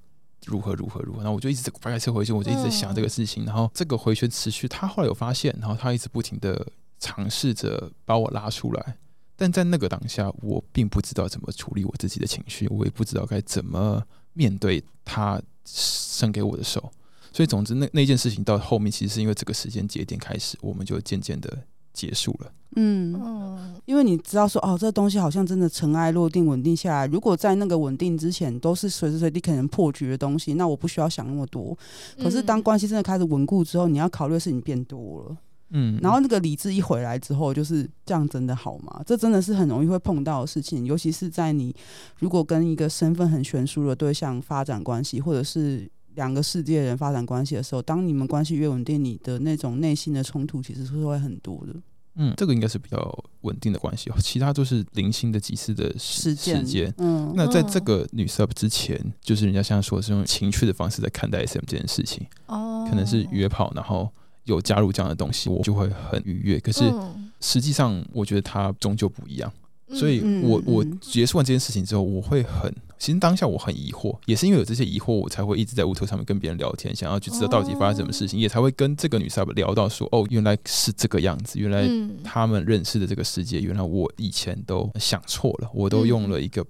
[0.47, 1.19] 如何如何如何？
[1.19, 3.45] 然后我就一直开车回去，我就一直在想这个事情。
[3.45, 6.65] 然后这个回旋持续，他后来有发现，然后他一直不停的
[7.01, 8.97] 尝试着把我拉出来。
[9.35, 16.93] 但在那个当下，我并不知道怎么处理我自己的情绪，我也不知道该怎么面对他伸给我的手。
[17.39, 21.57] 所以，总之，那那件事情到后面，其实是因为这个时间节点开始，我们就渐渐的
[21.93, 22.51] 结束了。
[22.75, 27.07] 嗯，因为你知道说，哦，这东西好像真的尘埃落定，稳定下来。
[27.07, 31.79] 如果在那个稳定之前，都是随时随地可能破局的东西，那我不需要想那么多。
[32.21, 35.37] 可是，当关系真的开始稳固之后，你要考虑的事情变多了。
[35.71, 39.01] 嗯，然后那个理智一回来之后，就是这样，真的好吗？
[39.07, 41.73] 这真的是很容易会碰到的事情，尤其是在你
[42.19, 45.89] 如果跟一个身份很悬殊的对象发展关系，或者是。
[46.19, 51.73] 两个世界人发展关系的时候，当你们关系越稳定，你的那种内心的冲突其实是会很多的。
[52.17, 56.93] 嗯，这个应该是比较稳定的关系哦，其他都是零星的几次的事件。
[56.99, 62.27] 嗯，那在这个女 sub 之前，就是人家像说是用情趣的方式在看待 SM 这件事情。
[62.47, 64.11] 哦，可能是约炮，然后
[64.43, 66.59] 有加入这样的东西，我就会很愉悦。
[66.59, 66.93] 可是
[67.41, 69.53] 实际上，我觉得它终究不一样。
[69.91, 81.89] 所以我我结束完这件事情之后，我会很，其实当下我很疑惑，也是因为有这些疑惑，我才会一直在 WeTalk 上面跟别人聊天，想要去知道到底发生什么事情，也才会跟这个女 sub 聊到说，哦，原来是这个样子，原来
[82.23, 86.65] 他们认识的这个世界，原来我以前都想错了，我都用了一个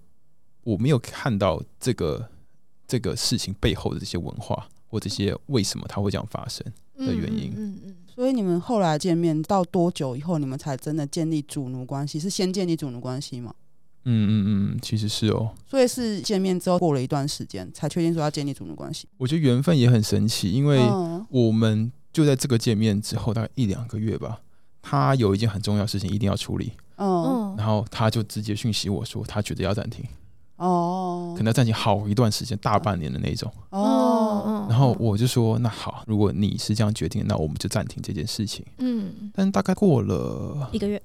[0.64, 2.28] 我没有看到这个
[2.86, 6.64] 这个事情背后的这些文化或这些为什么它会这样发生
[7.06, 7.52] 的原因。
[7.56, 7.94] 嗯嗯。
[8.14, 12.18] 所以你们后来见面到多久以后，你们才真的建立主奴关系？
[12.18, 13.54] 是先建立主奴关系吗？
[14.04, 15.50] 嗯嗯嗯，其实是哦。
[15.68, 19.06] 所以是见面之后过了一段时间，才确定说要建立主奴关系。
[19.18, 20.80] 我觉得缘分也很神奇，因为
[21.28, 24.40] 我们就在这个见面之后大概一两个月吧，
[24.82, 30.04] 他有一件很重要的事情一定要处理，嗯，然后他就直接讯息我说他觉得要暂停。
[30.56, 33.52] 哦，可能要暂停好一段时间，大半年的那种。
[33.70, 33.97] 哦，
[34.68, 38.64] 然后我就说，那好，如果你是这样决定，那我们就暂停这件事情。
[38.78, 41.02] 嗯，但大概过了一个月，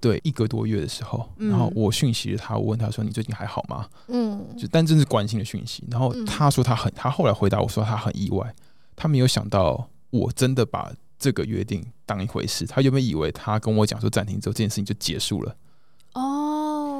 [0.00, 5.84] 对，一个多月的时候，然后我讯息了他，我问他说：“你最近还好吗？”嗯，就但真是关心的讯息。
[5.90, 8.54] 然后他说他很，他后来回答我说他很意外，
[8.94, 12.66] 他没有想到我真的把这个约定当一回事。
[12.66, 15.56] 他原本以为他跟我讲说暂停之后，这件事情就结束了。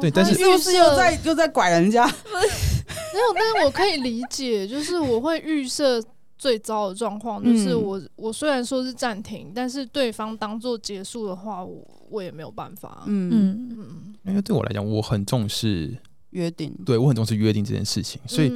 [0.00, 2.06] 对，但是是不是又在又在拐人家？
[2.32, 6.02] 没有，但是我可以理解，就是我会预设
[6.36, 13.04] 最糟的状况，就是我我虽然说是暂停，但是对方当做结束的话，我我也没有办法。
[13.06, 15.96] 嗯嗯，因为对我来讲，我很重视。
[16.30, 18.52] 约定，对，我很重视约定这件事情，所以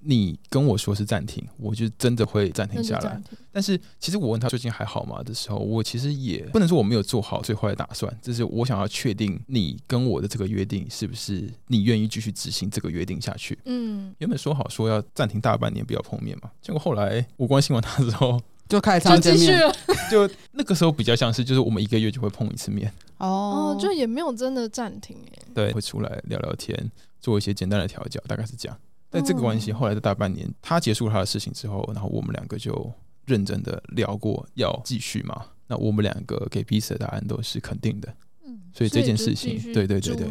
[0.00, 3.20] 你跟我说是暂停，我就真的会暂停下来。
[3.52, 13.58] 但是其实我问他最近还好吗的时候，我其实也不能说我没有做好最坏的打算，就是我想要确定你跟我的这个约定是不是你愿意继续执行这个约定下去。
[13.64, 18.40] 嗯，原本说好说要暂停大半年不要碰面嘛，结果后来我关心完他之后。
[18.68, 19.58] 就开始见面，
[20.12, 25.42] 就那个时候比较像是，就是我们一个月就会碰一次面哦，就也没有真的暂停哎。
[25.54, 26.78] 对，会出来聊聊天，
[27.20, 28.78] 做一些简单的调教，大概是这样。
[29.10, 32.92] 但这个关系后来的大半年，他结束他的事情之后，然后我们两个就
[33.24, 35.46] 认真的聊过要继续嘛。
[35.66, 38.14] 那我们两个给彼此的答案都是肯定的，
[38.46, 40.28] 嗯，所以这件事情，对对对对，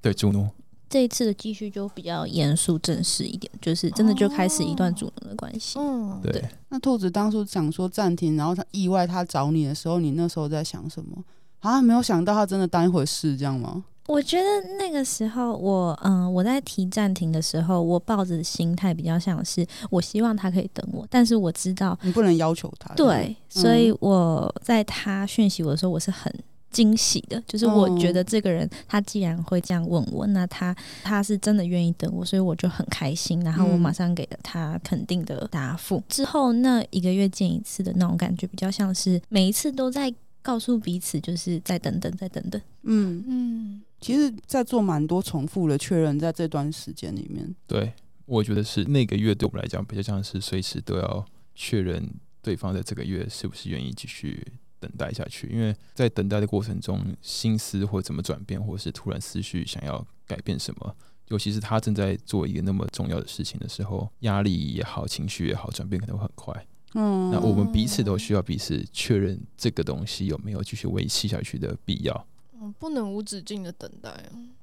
[0.00, 0.48] 对主奴。
[0.88, 5.78] 这一次的继续就比较严肃正式一点，就是真的就开始一段主奴的关系。
[5.78, 6.44] 嗯，对。
[6.68, 11.24] 那兔子当初想说暂停，然后他意外他找你的时候，你那时候在想什么
[11.60, 11.82] 啊？
[11.82, 13.84] 没有想到他真的当一回事，这样吗？
[14.06, 14.44] 我觉得
[14.78, 22.94] 那个时候我嗯，我在提暂停的时候，我抱着的心态比较像是我希望他可以等我，但是我知道你不能要求他。
[22.94, 26.32] 对，嗯，所以我在他讯息我的时候，我是很。
[26.74, 33.40] 惊喜的，就是我觉得这个人他既然会这样问我，那他他是真的愿意等我，所以我就很开心。
[33.44, 36.02] 然后我马上给了他肯定的答复。
[36.08, 40.12] 之后那一个月见一次的那种感觉，比较像是每一次都在
[40.42, 42.60] 告诉彼此，就是再等等，再等等。
[42.82, 47.54] 嗯嗯，其实，在做蛮多重复的确认，在这段时间里面。
[47.66, 47.92] 对，
[48.26, 52.08] 我觉得是那个月对我们来讲，比较像是随时都要确认
[52.42, 54.46] 对方在这个月是不是愿意继续。
[54.80, 60.94] 等待下去，因为在等待的过程中，心思或怎么转变，或是突然思绪想要改变什么，
[61.28, 66.66] 尤其是他正在做一个那么重要的事情的时候，压力也好，情绪也好，转变可能会很快。
[66.96, 72.26] 嗯，那我们彼此都需要彼此确认这个东西有没有继续维系下去的必要。
[72.64, 74.10] 嗯，不能无止境的等待。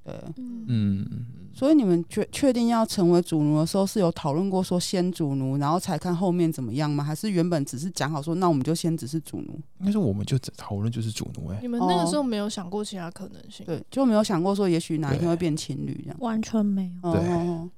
[0.03, 1.05] 对，嗯，
[1.53, 7.03] 所以你们确确定要成为主奴的时候，是有讨论过说先主奴，然后才看后面怎么样吗？
[7.03, 9.59] 还是原本只是讲好说，那我们就先只是主奴？
[9.79, 11.61] 应该说我们就讨论就是主奴哎、欸。
[11.61, 13.63] 你们那个时候没有想过其他可能性？
[13.65, 16.17] 对，就没有想过说也许哪一天会变情侣这样？
[16.19, 17.13] 完全没有。
[17.13, 17.21] 对。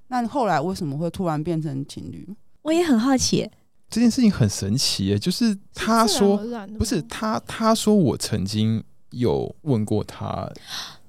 [0.07, 2.33] 那你后来为什么会突然变成情侣？
[2.61, 3.51] 我也很好奇、欸，
[3.89, 8.81] 这件事情很神奇耶、欸，就是他说是不是他，他说我曾经
[9.13, 10.49] 有问过他。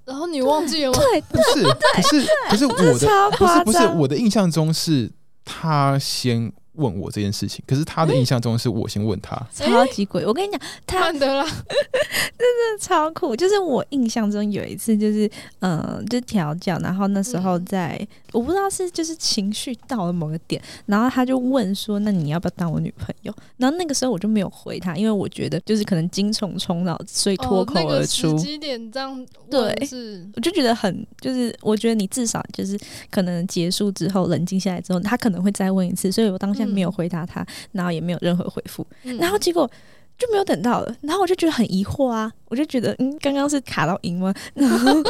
[0.05, 0.99] 然后你忘记了吗？
[0.99, 1.65] 对，不是，
[1.95, 5.11] 可是可是我的不是不是我的印象中是
[5.45, 10.27] 他先问我这件事情，可是他的印象中是我先问他，超级鬼！
[10.27, 11.43] 我跟你讲，他得了，
[12.37, 13.35] 真的超酷。
[13.35, 15.27] 就是我印象中有一次，就是
[15.61, 28.27] 嗯、呃，就调教，然后那时候在，嗯、我不知道是就是情绪到了某个点，然后他就问说：“那你要不要当我女朋友？”然后那个时候我就没有回他，因为我觉得就是可能精虫冲脑，所以脱口而出。
[28.27, 32.79] 哦那个、时机点这样对，是我就觉得很就是，我觉得你至少就是
[33.11, 36.65] 可能结束之后冷静下来之后，他可能会再问一次，所以我当下。
[36.75, 39.71] 没有回答他，然后也没有任何回复，嗯、然后结果
[40.17, 44.33] 就没有等到了，然后我就觉得很疑惑啊，我就觉得嗯，刚刚是卡到音吗？
[44.55, 45.05] 然后我就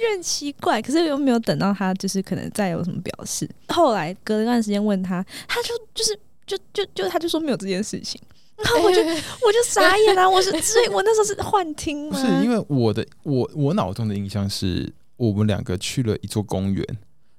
[0.00, 3.48] 觉得很奇怪，可是又没有等到他，就是可能再有什么表示。
[3.68, 8.20] 后来隔了一段时间问他，他就就是就就就他就说没有这件事情，
[8.56, 9.14] 然后我就、欸、
[9.46, 12.18] 我就傻眼了、啊，我是所以我那时候是幻听吗？
[12.18, 16.84] 不是，因为我的我我脑中的印象是我们两个去了一座公园。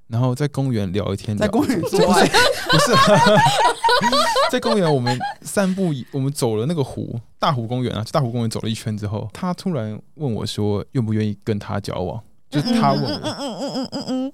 [0.07, 2.91] 然后在公园聊一天，在公园不是不是，
[4.51, 12.21] 在公园我们散步，我们走了那个湖，大湖公园啊，大湖公园走了一圈之后，他突然问我说，愿不愿意跟他交往？
[12.49, 14.33] 就是他问我，嗯嗯嗯嗯嗯嗯。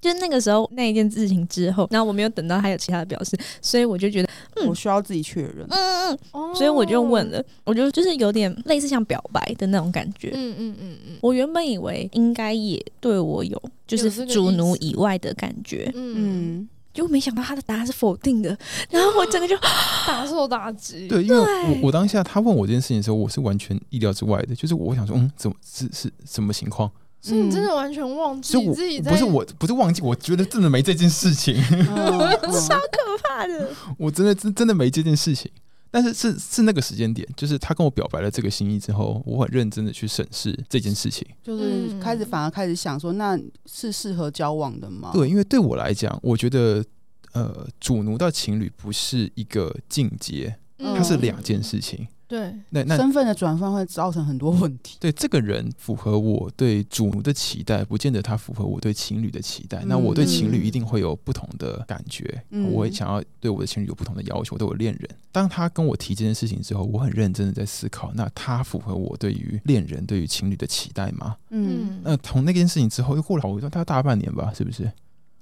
[0.00, 18.56] 就那个时候那一件事情之后，然后我没有等到他有其他的表示，所以我就觉得，嗯，我需要自己确认，嗯嗯嗯，所以我就问了，我就就是有点类似像表白的那种感觉，嗯嗯嗯嗯，我原本以为应该也对我有就是主奴以外的感觉，嗯，结果没想到他的答案是否定的，
[18.90, 19.56] 然后我整个就
[20.06, 26.90] 大受打击， 对，因为我我当下他问我这件事情的时候，我是完全意料之外的，就是我想说，嗯，怎么是是什么情况？
[27.20, 29.10] 所以你真的完全忘记自己在？
[29.10, 33.70] 不是我，不是忘记，我觉得真的没这件事情， 超可怕的。
[33.98, 35.50] 我真的真真的没这件事情，
[35.90, 45.10] 但是是是那个时间点，就是他跟我表白了这个心意之后，我很认真的去审视这件事情，就是开始反而开始想说，那是适合交往的吗？
[45.12, 46.84] 对，因为对我来讲，我觉得
[47.32, 52.06] 呃，主奴到情侣不是一个境界，它是两件事情。
[52.28, 54.98] 对，那那身份的转换会造成很多问题。
[55.00, 59.78] 对，这个人符合我对主奴的期待，不见得他符合我对情侣的期待。
[59.78, 65.08] 嗯、那我对情侣一定会有不同的感觉，嗯、我会想要对我的情侣有不同的要求，对我恋人。
[65.32, 71.34] 当他跟我提这件事情之后，我很认真的在思考，那他符合我对于恋人、对于情侣的期待吗？
[71.48, 74.92] 嗯，那从那件事情之后又过了好一段大大半年吧，是不是？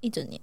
[0.01, 0.40] 一整年。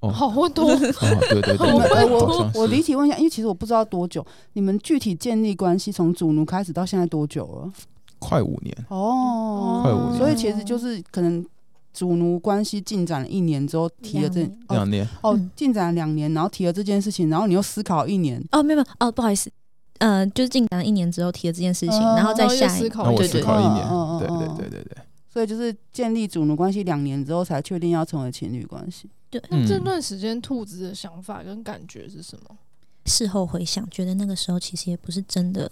[0.00, 0.76] 哦，好多，哦、
[1.30, 7.72] 对对对，我，我我离题问一下，因为其实我不知道多久，你们具体建立关系从主奴开始到现在多久了？
[8.18, 8.76] 快五年。
[8.88, 11.44] 哦，快五年，所以其实就是可能
[11.92, 15.08] 主奴关系进展了一年之后提了这两年。
[15.22, 18.42] 哦，进展了两年，然后提了这件事情，然后你又思考一年。
[18.52, 19.50] 哦，没有哦，不好意思，
[19.98, 24.96] 呃，就是进展了一年之后提了这件事情，然后再下思考，对对对，一年，对对对对对。
[25.36, 29.06] 所以就是建立主奴关系两年之后，才确定要成为情侣关系。
[29.28, 32.56] 对，那这段时间兔子的想法跟感觉是什么？
[33.04, 35.70] 事后回想，觉得那个时候其实也不是真的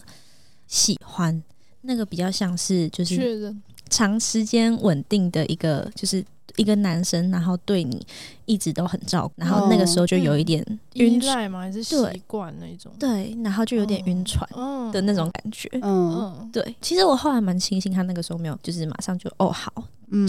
[0.67, 1.43] 喜欢，
[1.81, 3.57] 那个比较像是就是
[3.89, 6.23] 长时间稳定的一个就是。
[6.57, 8.07] 一个男生，然后对你
[8.45, 11.61] 一直都很照顾，然后那个时候就有一点晕赖吗？
[11.61, 11.97] 还是习
[12.27, 12.93] 惯那种？
[12.99, 14.49] 对，然后就有点晕船
[14.93, 15.69] 的那种感觉。
[15.83, 16.75] 嗯，对。
[16.81, 19.73] 其实我后来蛮庆幸他那个时候没有，就是马上就哦好，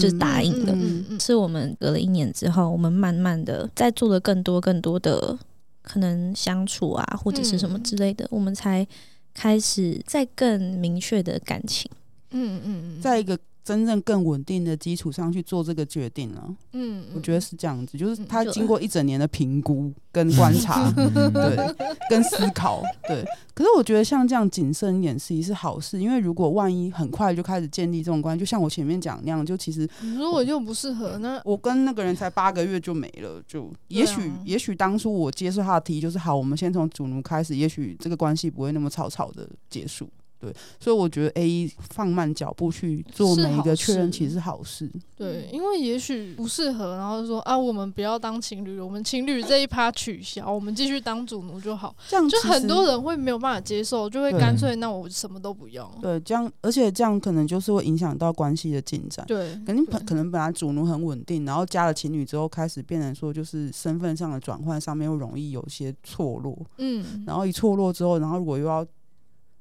[0.00, 1.18] 是答应了。
[1.20, 5.38] 是我们隔了一年之后，我们慢慢的在做了更多更多的
[5.82, 8.86] 可能相处啊，或者是什么之类的，我们才
[9.32, 11.90] 开始在更明确的感情。
[12.30, 13.38] 嗯嗯嗯，在一个。
[13.66, 21.74] 真正更稳定的基础上去做这个决定了，嗯，我觉得是这样子，就是他经过一整年的评估跟观察， 对，
[22.08, 23.24] 跟思考，对。
[23.52, 40.08] 可是我觉得像这样谨慎演示是好事，因为如果万一很快就开始建立这种关系，就像我前面讲那样，就其实如果就不适合，那我跟那个人才八个月就没了，就也许也许当初我接受他的提议就是好，我们先从主奴开始，也许这个关系不会那么草草的结束。
[40.38, 44.90] 对，所以我觉得 A 放慢脚步去做每一个确认，其实是好事。
[45.16, 51.96] 对，因为也许不适合，然后说啊，我们不要当情侣，我们情侣这一趴取消，我们继续当主奴就好。
[52.06, 55.90] 这样就很多人会没有办法接受，就会干脆那我什么都不要。
[56.02, 59.24] 对，这样而且这样可能就是会影响到关系的进展。
[59.26, 66.54] 对，肯定可能本来主奴很稳定，然后加了情侣之后，开始变成说就是身份上的转换上面又容易有些错落。
[66.76, 68.86] 嗯，然后一错落之后，然后如果又要。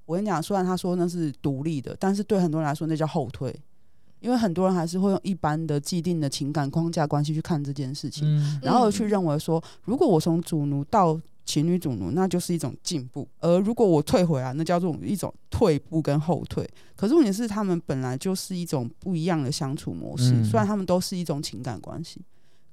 [0.06, 3.56] 我跟你讲，虽然他说那是独立的，但是对很多人来说那叫后退，
[4.20, 16.68] 因为很多人还是会用一般的既定的情感框架关系去看这件事情，嗯、然后去认为说，如果我从主奴到情侣主奴，那就是一种进步；而如果我退回来，那叫做一种退步跟后退。
[16.96, 22.20] 可是问题是，他们本来就是一种不一样的相处模式，嗯、虽然他们都是一种情感关系。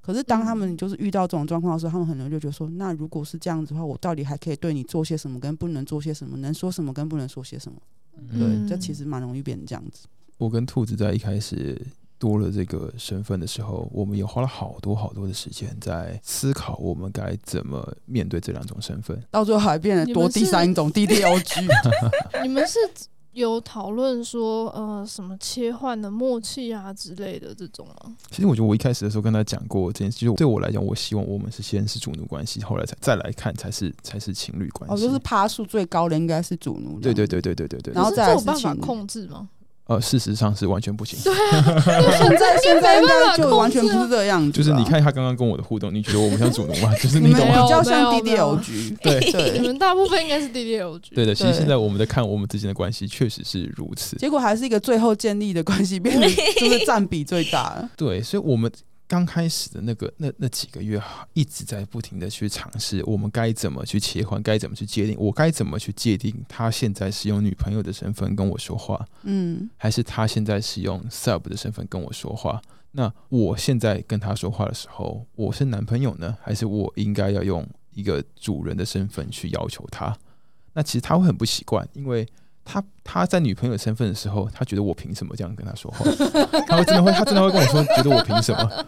[0.05, 7.77] 可是当他们就是遇到这种状况的时候，他们很多人就觉得说，那如果是这样子的话，我到底还可以对你做些什么，跟不能做些什么，能说什么跟不能说些什么？
[8.37, 10.07] 对，这其实蛮容易变成这样子。
[10.37, 11.81] 我跟兔子在一开始
[12.19, 19.17] 多了这个身份的时候，我们也花了好多好多的时间在思考，我们该怎么面对这两种身份。
[19.31, 21.65] 到最后还变得多第三种 DDLG。
[22.43, 22.77] 你们是？
[23.33, 28.15] 有讨论说，呃，什么切换的默契啊之类的这种吗？
[28.29, 34.93] 其实我觉得我一开始的时候跟他讲过这件事，就对我来讲，我希望我们是先是主奴关系，后来才再来看才是才是情侣关系。
[34.93, 36.99] 哦，就是趴数最高的应该是主奴。
[36.99, 37.93] 对对对对对对对。
[37.93, 39.49] 然后再有办法控制吗？
[39.85, 41.19] 呃，事实上是完全不行。
[41.23, 41.81] 对啊，
[42.17, 44.51] 现在现在应该就完全不是这样子。
[44.51, 46.93] 就是你看他刚刚跟我的互动，你觉得我们像主奴吗？
[47.01, 47.63] 就是你懂吗？
[47.63, 48.97] 比较像 DDLG。
[49.01, 51.13] 对对，你们大部分应该是 DDLG。
[51.13, 54.15] 对的，其实现在我们在看我们之间的关系，确实是如此。
[54.15, 56.27] 结果还是一个最后建立的关系，变得
[56.57, 57.89] 就是占比最大。
[57.97, 58.71] 对，所以我们。
[59.07, 61.01] 刚开始的那个那那几个月，
[61.33, 72.61] 一直在不停的去尝试，我们该怎么去切换，该怎么去界定，我该怎么去界定他现在是用女朋友的身份跟我说话，嗯，还是他现在是用 sub 的身份跟我说话？
[72.91, 80.17] 那我现在跟他说话的时候，我是男朋友呢，还是我应该要用一个主人的身份去要求他？
[80.73, 82.27] 那其实他会很不习惯，因为。
[82.65, 86.05] 他他在女朋友身份的时候，他觉得我凭什么这样跟他说话？
[86.67, 88.85] 他会真的会，他真的会跟我说，觉得我凭什么？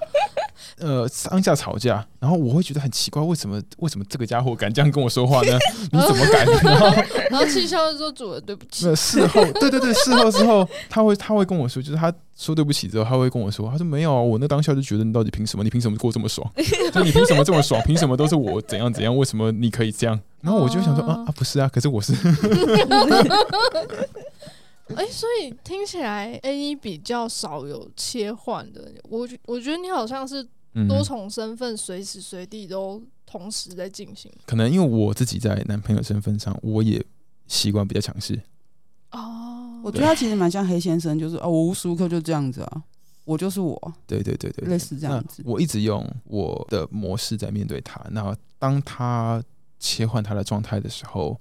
[0.77, 5.57] 呃，当下吵架，然后我会觉得很奇怪，为什么为什么这个家伙敢这样跟我说话呢？
[5.91, 6.45] 你怎么敢？
[6.63, 6.87] 然后
[7.31, 8.93] 然后气消的时候，主人对不起。
[8.95, 15.63] 事后，对对对，事后之后，他会他会跟我说，就是他说对不起之后，他会跟我说，他说没有啊，我那当下就觉得你到底凭什么？
[15.63, 16.49] 你凭什么过这么爽？
[16.93, 17.81] 就你凭什么这么爽？
[17.85, 19.15] 凭什么都是我怎样怎样？
[19.15, 20.19] 为什么你可以这样？
[20.45, 22.13] 然后我就想说啊啊，不是啊，可是我是。
[24.89, 28.91] 哎、欸，所以听起来 A 比较少有切换的。
[29.09, 30.47] 我我觉得你好像是
[30.87, 34.31] 多重身份，随时随地都同时在进行。
[34.45, 37.03] 可能因为我自己在男朋友身份上，我也
[37.47, 38.39] 习惯比较强势。
[39.09, 42.83] 哦，我觉得他其实蛮像黑先生，就是哦，我无时无刻就这样子啊，
[43.23, 43.93] 我就是我。
[44.05, 45.41] 对对对对，类似这样子。
[45.43, 47.99] 我一直用我的模式在面对他。
[48.11, 49.43] 那当他
[49.85, 51.39] 切换他的状态的时候。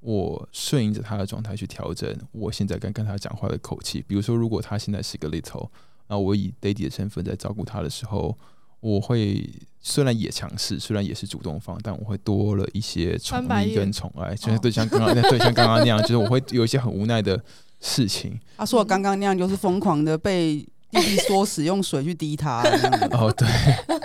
[0.00, 4.04] 我顺应着他的状态去调整，我现在跟跟他讲话的口气。
[4.06, 5.68] 比如说，如果他现在是个 little，
[6.06, 8.36] 那我以 daddy 的身份在照顾他的时候，
[8.78, 14.32] 我会虽然也强势，虽然也是主动方，但我会多了一些宠溺跟宠爱。
[14.36, 17.42] 就是对像刚刚那 对像刚刚那样，就是我会有一些很无奈的
[17.80, 18.38] 事情。
[18.58, 20.58] 他说我刚刚那样就是疯狂的被
[20.92, 22.62] 弟弟说使用水去滴他。
[23.10, 23.48] 哦，对，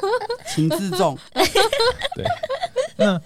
[0.56, 1.16] 情自重。
[2.16, 2.26] 对，
[2.98, 3.22] 那。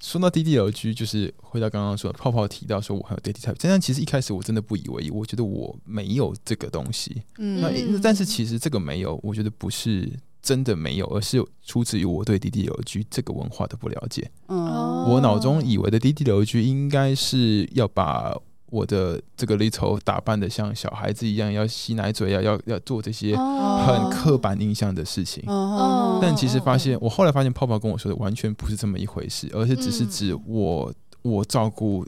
[0.00, 7.22] 说到 DDLG，就是回到刚刚说泡泡提到说，我还有 Daddy Type，但其实一开始我真的不以为意，我觉得我没有这个东西。
[7.38, 10.10] 嗯，那但是其实这个没有，我觉得不是
[10.42, 14.30] 真的没有，而是出自于我对 DDLG 这个文化的不了解。
[14.46, 18.36] 哦，我脑中以为的 DDLG 应该是要把。
[18.68, 25.42] 我的这个 little 打扮的像小孩子一样，要吸奶嘴啊，要要做这些很刻板印象的事情。
[25.46, 26.20] Oh.
[26.20, 30.92] 但其实发现，我后来发现，泡泡跟我说的完全不是这么一回事，而是只是指我
[31.22, 32.06] 我照顾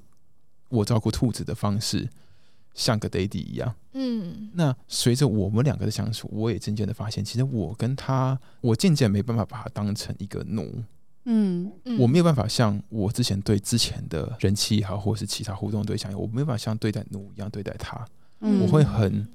[0.68, 2.08] 我照顾兔子的方式
[2.74, 3.74] 像个 daddy 一样。
[3.92, 10.82] 嗯，那随着我们两个的相处，我也渐渐的发现，其实我跟他，我渐渐没办法把他当成一个奴。
[11.30, 18.02] 嗯，我没有办法像我之前对之前的人气也好，或者是其他互动对象，我没有办法像对待奴一样对待他。
[18.40, 19.28] 嗯，我会很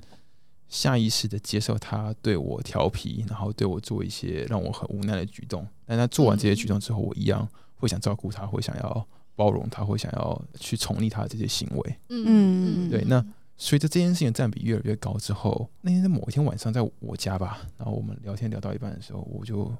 [0.67, 5.67] 下意识的接受他对我调皮，然后对我做一些让我很无奈的举动。
[5.85, 11.95] 但他做完这些举动之后，我一样会想照顾他，会想要包容他，会想要去宠溺他的这些行为。
[12.09, 13.03] 嗯嗯，对。
[13.05, 13.23] 那
[13.55, 19.71] 随着这件事情占比越来越高之后，那天在某一天晚上，在我家吧，然后我们聊天聊到一半的时候，我就。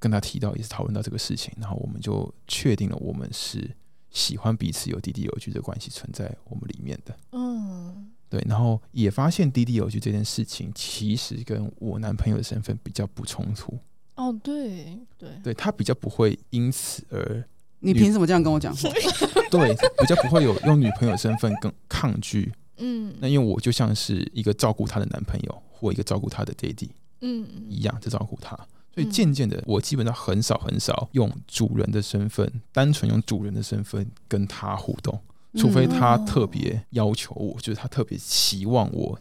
[0.00, 3.70] 跟他提到，也是讨论到这个事情，然后我们就确定了，我们是
[4.10, 7.16] 喜欢彼此有弟弟有居的关系存在我们里面的。
[7.30, 13.78] 嗯，对，然后也发现弟弟有居这件事情其实跟我男朋友的身份比较不冲突。
[14.16, 17.44] 哦，对对对，他比较不会因此而。
[17.82, 18.90] 你凭什么这样跟我讲话？
[19.50, 22.52] 对，比较不会有用女朋友的身份更抗拒。
[22.76, 26.90] 嗯，那因为我就像是一个照顾她的男朋友，或一个照顾她的爹地，
[27.22, 28.58] 嗯，一样在照顾他。
[28.92, 35.18] 所以渐渐的，我基本上很少很少用主人的身份，单纯用主人的身份跟他互动，
[35.54, 39.18] 除非他特别要求我，就是他特别期望我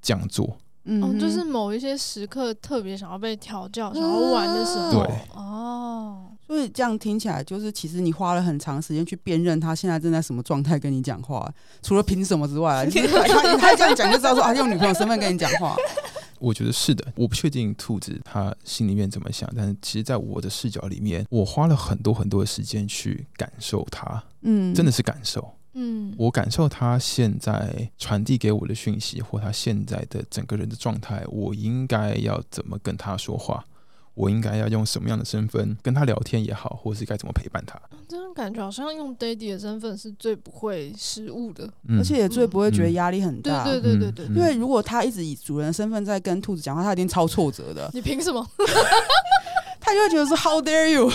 [0.00, 0.56] 这样做。
[0.84, 4.90] 嗯，哦，就是某一些时刻特别想要被调教、想要玩的时候。
[4.90, 11.46] 对，哦，所以这样听起来，就是其实你花了很长时间去辨认他现在正在什么状态跟你讲话，
[11.82, 15.76] 除了凭什么之外，就是他他这样讲就知道说啊，用女朋友身份跟你讲话。
[16.40, 33.64] 我觉得是的，我不确定兔子他心里面怎么想，但是其实，在我的视角里面，我花了很多很多的时间去感受他，嗯，真的是感受，嗯，我感受他现在传递给我的讯息，或他现在的整个人的状态，我应该要怎么跟他说话。
[34.14, 37.80] 我应该要用什么样的身份跟他聊天也好，或是该怎么陪伴他？
[38.08, 43.64] 这种感觉好像用 daddy 的身份是最不会失误的，嗯、而且也最不会觉得压力很大。
[43.64, 47.90] 对对对对对，因为如果他一直以主人的身份在跟兔子讲话，他一定超挫折的。
[47.94, 48.46] 你凭什么？
[49.80, 51.10] 他就会觉得说 How dare you？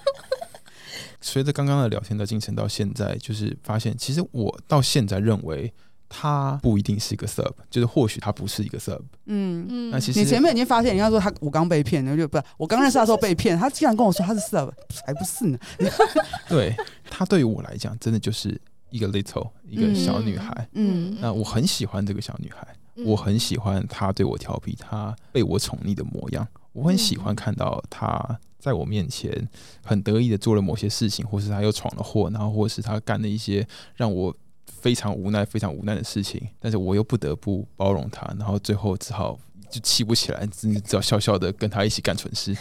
[1.20, 5.72] 随着刚刚的聊天的进程到现在，就是发现，其实我到现在认为。
[6.12, 9.00] 他不一定是一个 sub，就是或许他不是一个 sub。
[9.26, 9.90] 嗯嗯。
[9.90, 14.70] 那其实你前面已经发现，人家说他我刚被骗，就不是我刚认识他时候被骗，他竟然跟我说他是 sub，
[15.06, 15.58] 还不是呢。
[16.50, 16.76] 对，
[17.08, 20.68] 他对于我来讲，真的就是一个 little 一个小女孩。
[20.72, 21.16] 嗯。
[21.20, 22.66] 那我很喜欢这个小女孩，
[23.04, 26.44] 我很喜欢她对我调皮，她被我宠溺的模样。
[26.72, 29.48] 我很喜欢看到她在我面前
[29.84, 34.36] 很得意的做了某些事情，或是她又闯了祸，然后或是她干了一些让我。
[34.80, 39.38] 非常无奈，非常无奈的事情，但是我又不得不包容他，然后最后只好
[39.70, 42.56] 就气不起来，只只要笑笑的跟他一起干蠢事。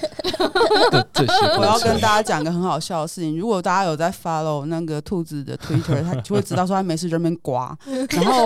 [1.13, 7.77] 这 些我要跟大家讲个很好笑的事情，如果大家有在 follow 那个兔子的 Twitter，他就会知道说他没事在那边刮。
[8.11, 8.45] 然后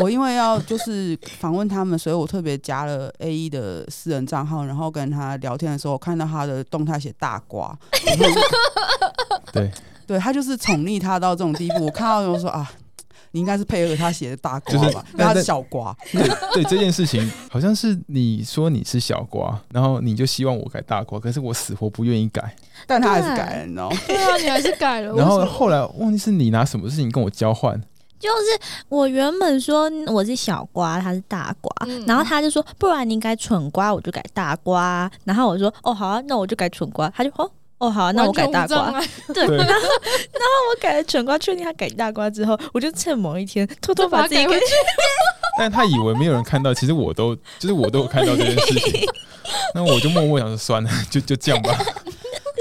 [0.00, 7.76] 我因为要就是访问他们，所以我特别加了 AE 的私人账号，然后跟他聊天的时候，我看到他的动态写大刮。
[9.52, 9.70] 对，
[10.06, 12.70] 对他就是宠溺他到这种地步，我看到就说啊。
[13.34, 15.04] 你应该是配合他写的大瓜吧？
[15.12, 15.94] 就是、他是小瓜。
[16.12, 16.22] 对
[16.54, 22.54] 对，这件事情好像是你说你是小瓜，然后你就希望我改大瓜，可是我死活不愿意改，
[22.86, 23.96] 但他还是改了，你知道吗？
[24.06, 25.12] 对啊，你还是改了。
[25.18, 27.74] 然后后来忘记是你拿什么事情跟我交换，
[28.20, 35.10] 就是我原本说我是小瓜，他是大瓜，嗯、然后他就说不然你改蠢瓜，我就改大瓜。
[35.24, 37.10] 然后我说哦好啊，那我就改蠢瓜。
[37.10, 37.50] 他就哦。
[37.78, 38.92] 哦，好、啊，那我改大瓜。
[39.34, 44.58] 对，然后然后我改了蠢瓜，确定他改大瓜之后，我就趁某一天偷偷把自己给。
[45.58, 49.06] 但他以为没有人看到，其实我都就是我都有看到这件事情。
[49.74, 51.76] 那我就默默想说，算了，就就这样吧。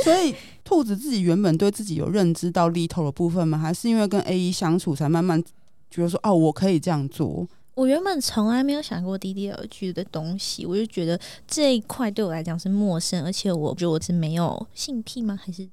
[0.03, 3.57] 所以兔子自己原本对自己有认知到 little 的部分吗？
[3.57, 5.41] 还是因为跟 A 一相处，才慢慢
[5.89, 7.47] 觉得说，哦，我可以这样做？
[7.75, 15.39] 我原本从来没有想过 DDLG 的东西，我就觉得这一块对我来讲是陌生，而且我觉得我是没有性癖吗？
[15.43, 15.65] 还是、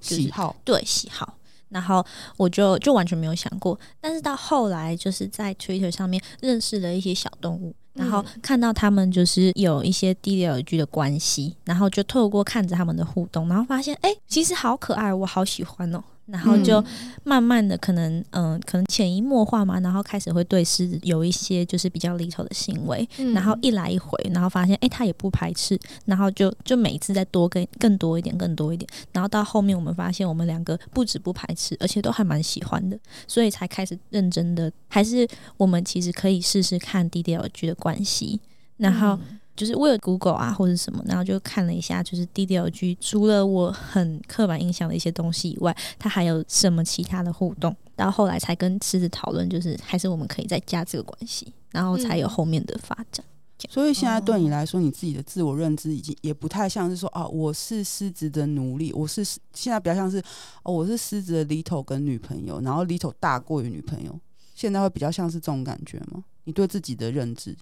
[0.00, 0.54] 就是、喜好？
[0.64, 1.34] 对，喜好。
[1.68, 2.04] 然后
[2.36, 16.04] 我就就完全没有想过，但是到后来就是在 Twitter 上面认识了一些小动物，然后看到他们就是有一些 DDLG 的关系，然后就透过看着他们的互动，然后发现哎，其实好可爱，我好喜欢哦。
[16.26, 16.84] 然后就
[17.24, 32.98] 慢慢的可能嗯、呃，可能潜移默化嘛，然后开始会对狮子有一些就是比较 little 的行为，嗯、然后一来一回，然后发现哎，他也不排斥，然后就就每一次再多更更多一点，更多一点，然后到后面我们发现我们两个不止不排斥，而且都还蛮喜欢的，
[33.28, 38.40] 所以才开始认真的，还是我们其实可以试试看 DDLG 的关系，
[38.76, 39.10] 然后。
[39.14, 47.74] 嗯就是为了 Google 啊，或者什么，然后就看了一下，就是 DDLG 除了我很刻板印象的一些东西以外，它还有什么其他的互动？
[47.96, 53.24] 到后来才跟狮子讨论，就是还是我们可以再加这个关系，然后才有后面的发展。
[53.56, 53.72] 讲。
[53.72, 60.22] 所以现在对你来说，你自己的自我认知已经也不太像是说啊，我是狮子的奴隶，我是现在比较像是
[60.62, 64.20] 哦，我是狮子的 Little 跟女朋友，然后 Little 大过于女朋友，
[64.54, 66.22] 现在会比较像是这种感觉吗？
[66.44, 67.56] 你对自己的认知？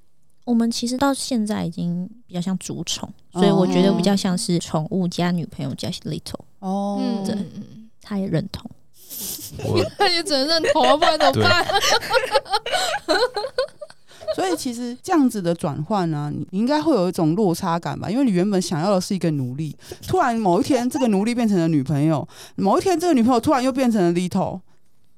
[0.44, 7.34] 我们其实到现在已经比较像主宠，所以我觉得比较像是宠物加女朋友加 Little 哦，对，
[8.02, 8.70] 他也认同。
[9.96, 11.64] 他也只能认同啊，不然怎么办？
[14.34, 18.10] 所以其实这样子的转换呢，你应该会有一种落差感吧？
[18.10, 19.76] 因为你原本想要的是一个奴隶，
[20.08, 22.26] 突然某一天这个奴隶变成了女朋友，
[22.56, 24.60] 某一天这个女朋友突然又变成了 Little。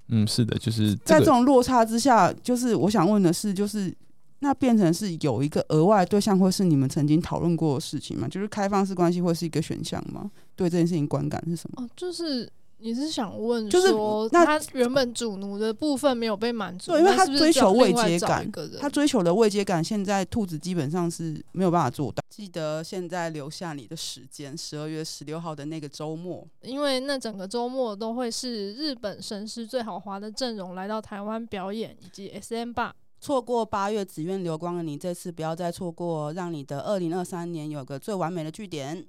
[0.09, 3.93] 嗯，是的，就是、这个、在这种落差之下，就是我想问的是，就是
[4.41, 8.29] 那变成是有一个额外的对象，或是你们曾经讨论过的事情吗？
[8.29, 10.31] 就是开放式关系会是一个选项吗？
[10.55, 11.83] 对这件事情观感是什么？
[11.83, 12.51] 哦，就是。
[12.79, 13.91] 你是想问，就是
[14.33, 18.47] 那他原本主奴的部分没有被满足，对，因为他追求慰藉感，
[18.79, 22.23] 他追求的慰藉感，现在兔子基本上是没有办法做到。
[22.29, 32.95] 记得现在留下你的时间，十二月十六号的那个周末，因为那整个周末都会是日本神师最豪华的阵容来到台湾表演，以及 SM 吧。
[33.19, 39.07] 错过八月只愿流光的你，这次不要再错过，让你的二零二三年有个最完美的句点。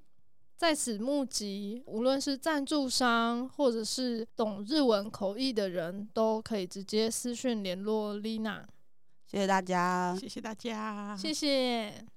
[0.55, 8.63] 在此募集，无论是赞助商或者是懂日文口译的人，都可以直接私讯联络 Lina。
[9.29, 12.16] 谢谢大家，谢谢大家，谢谢。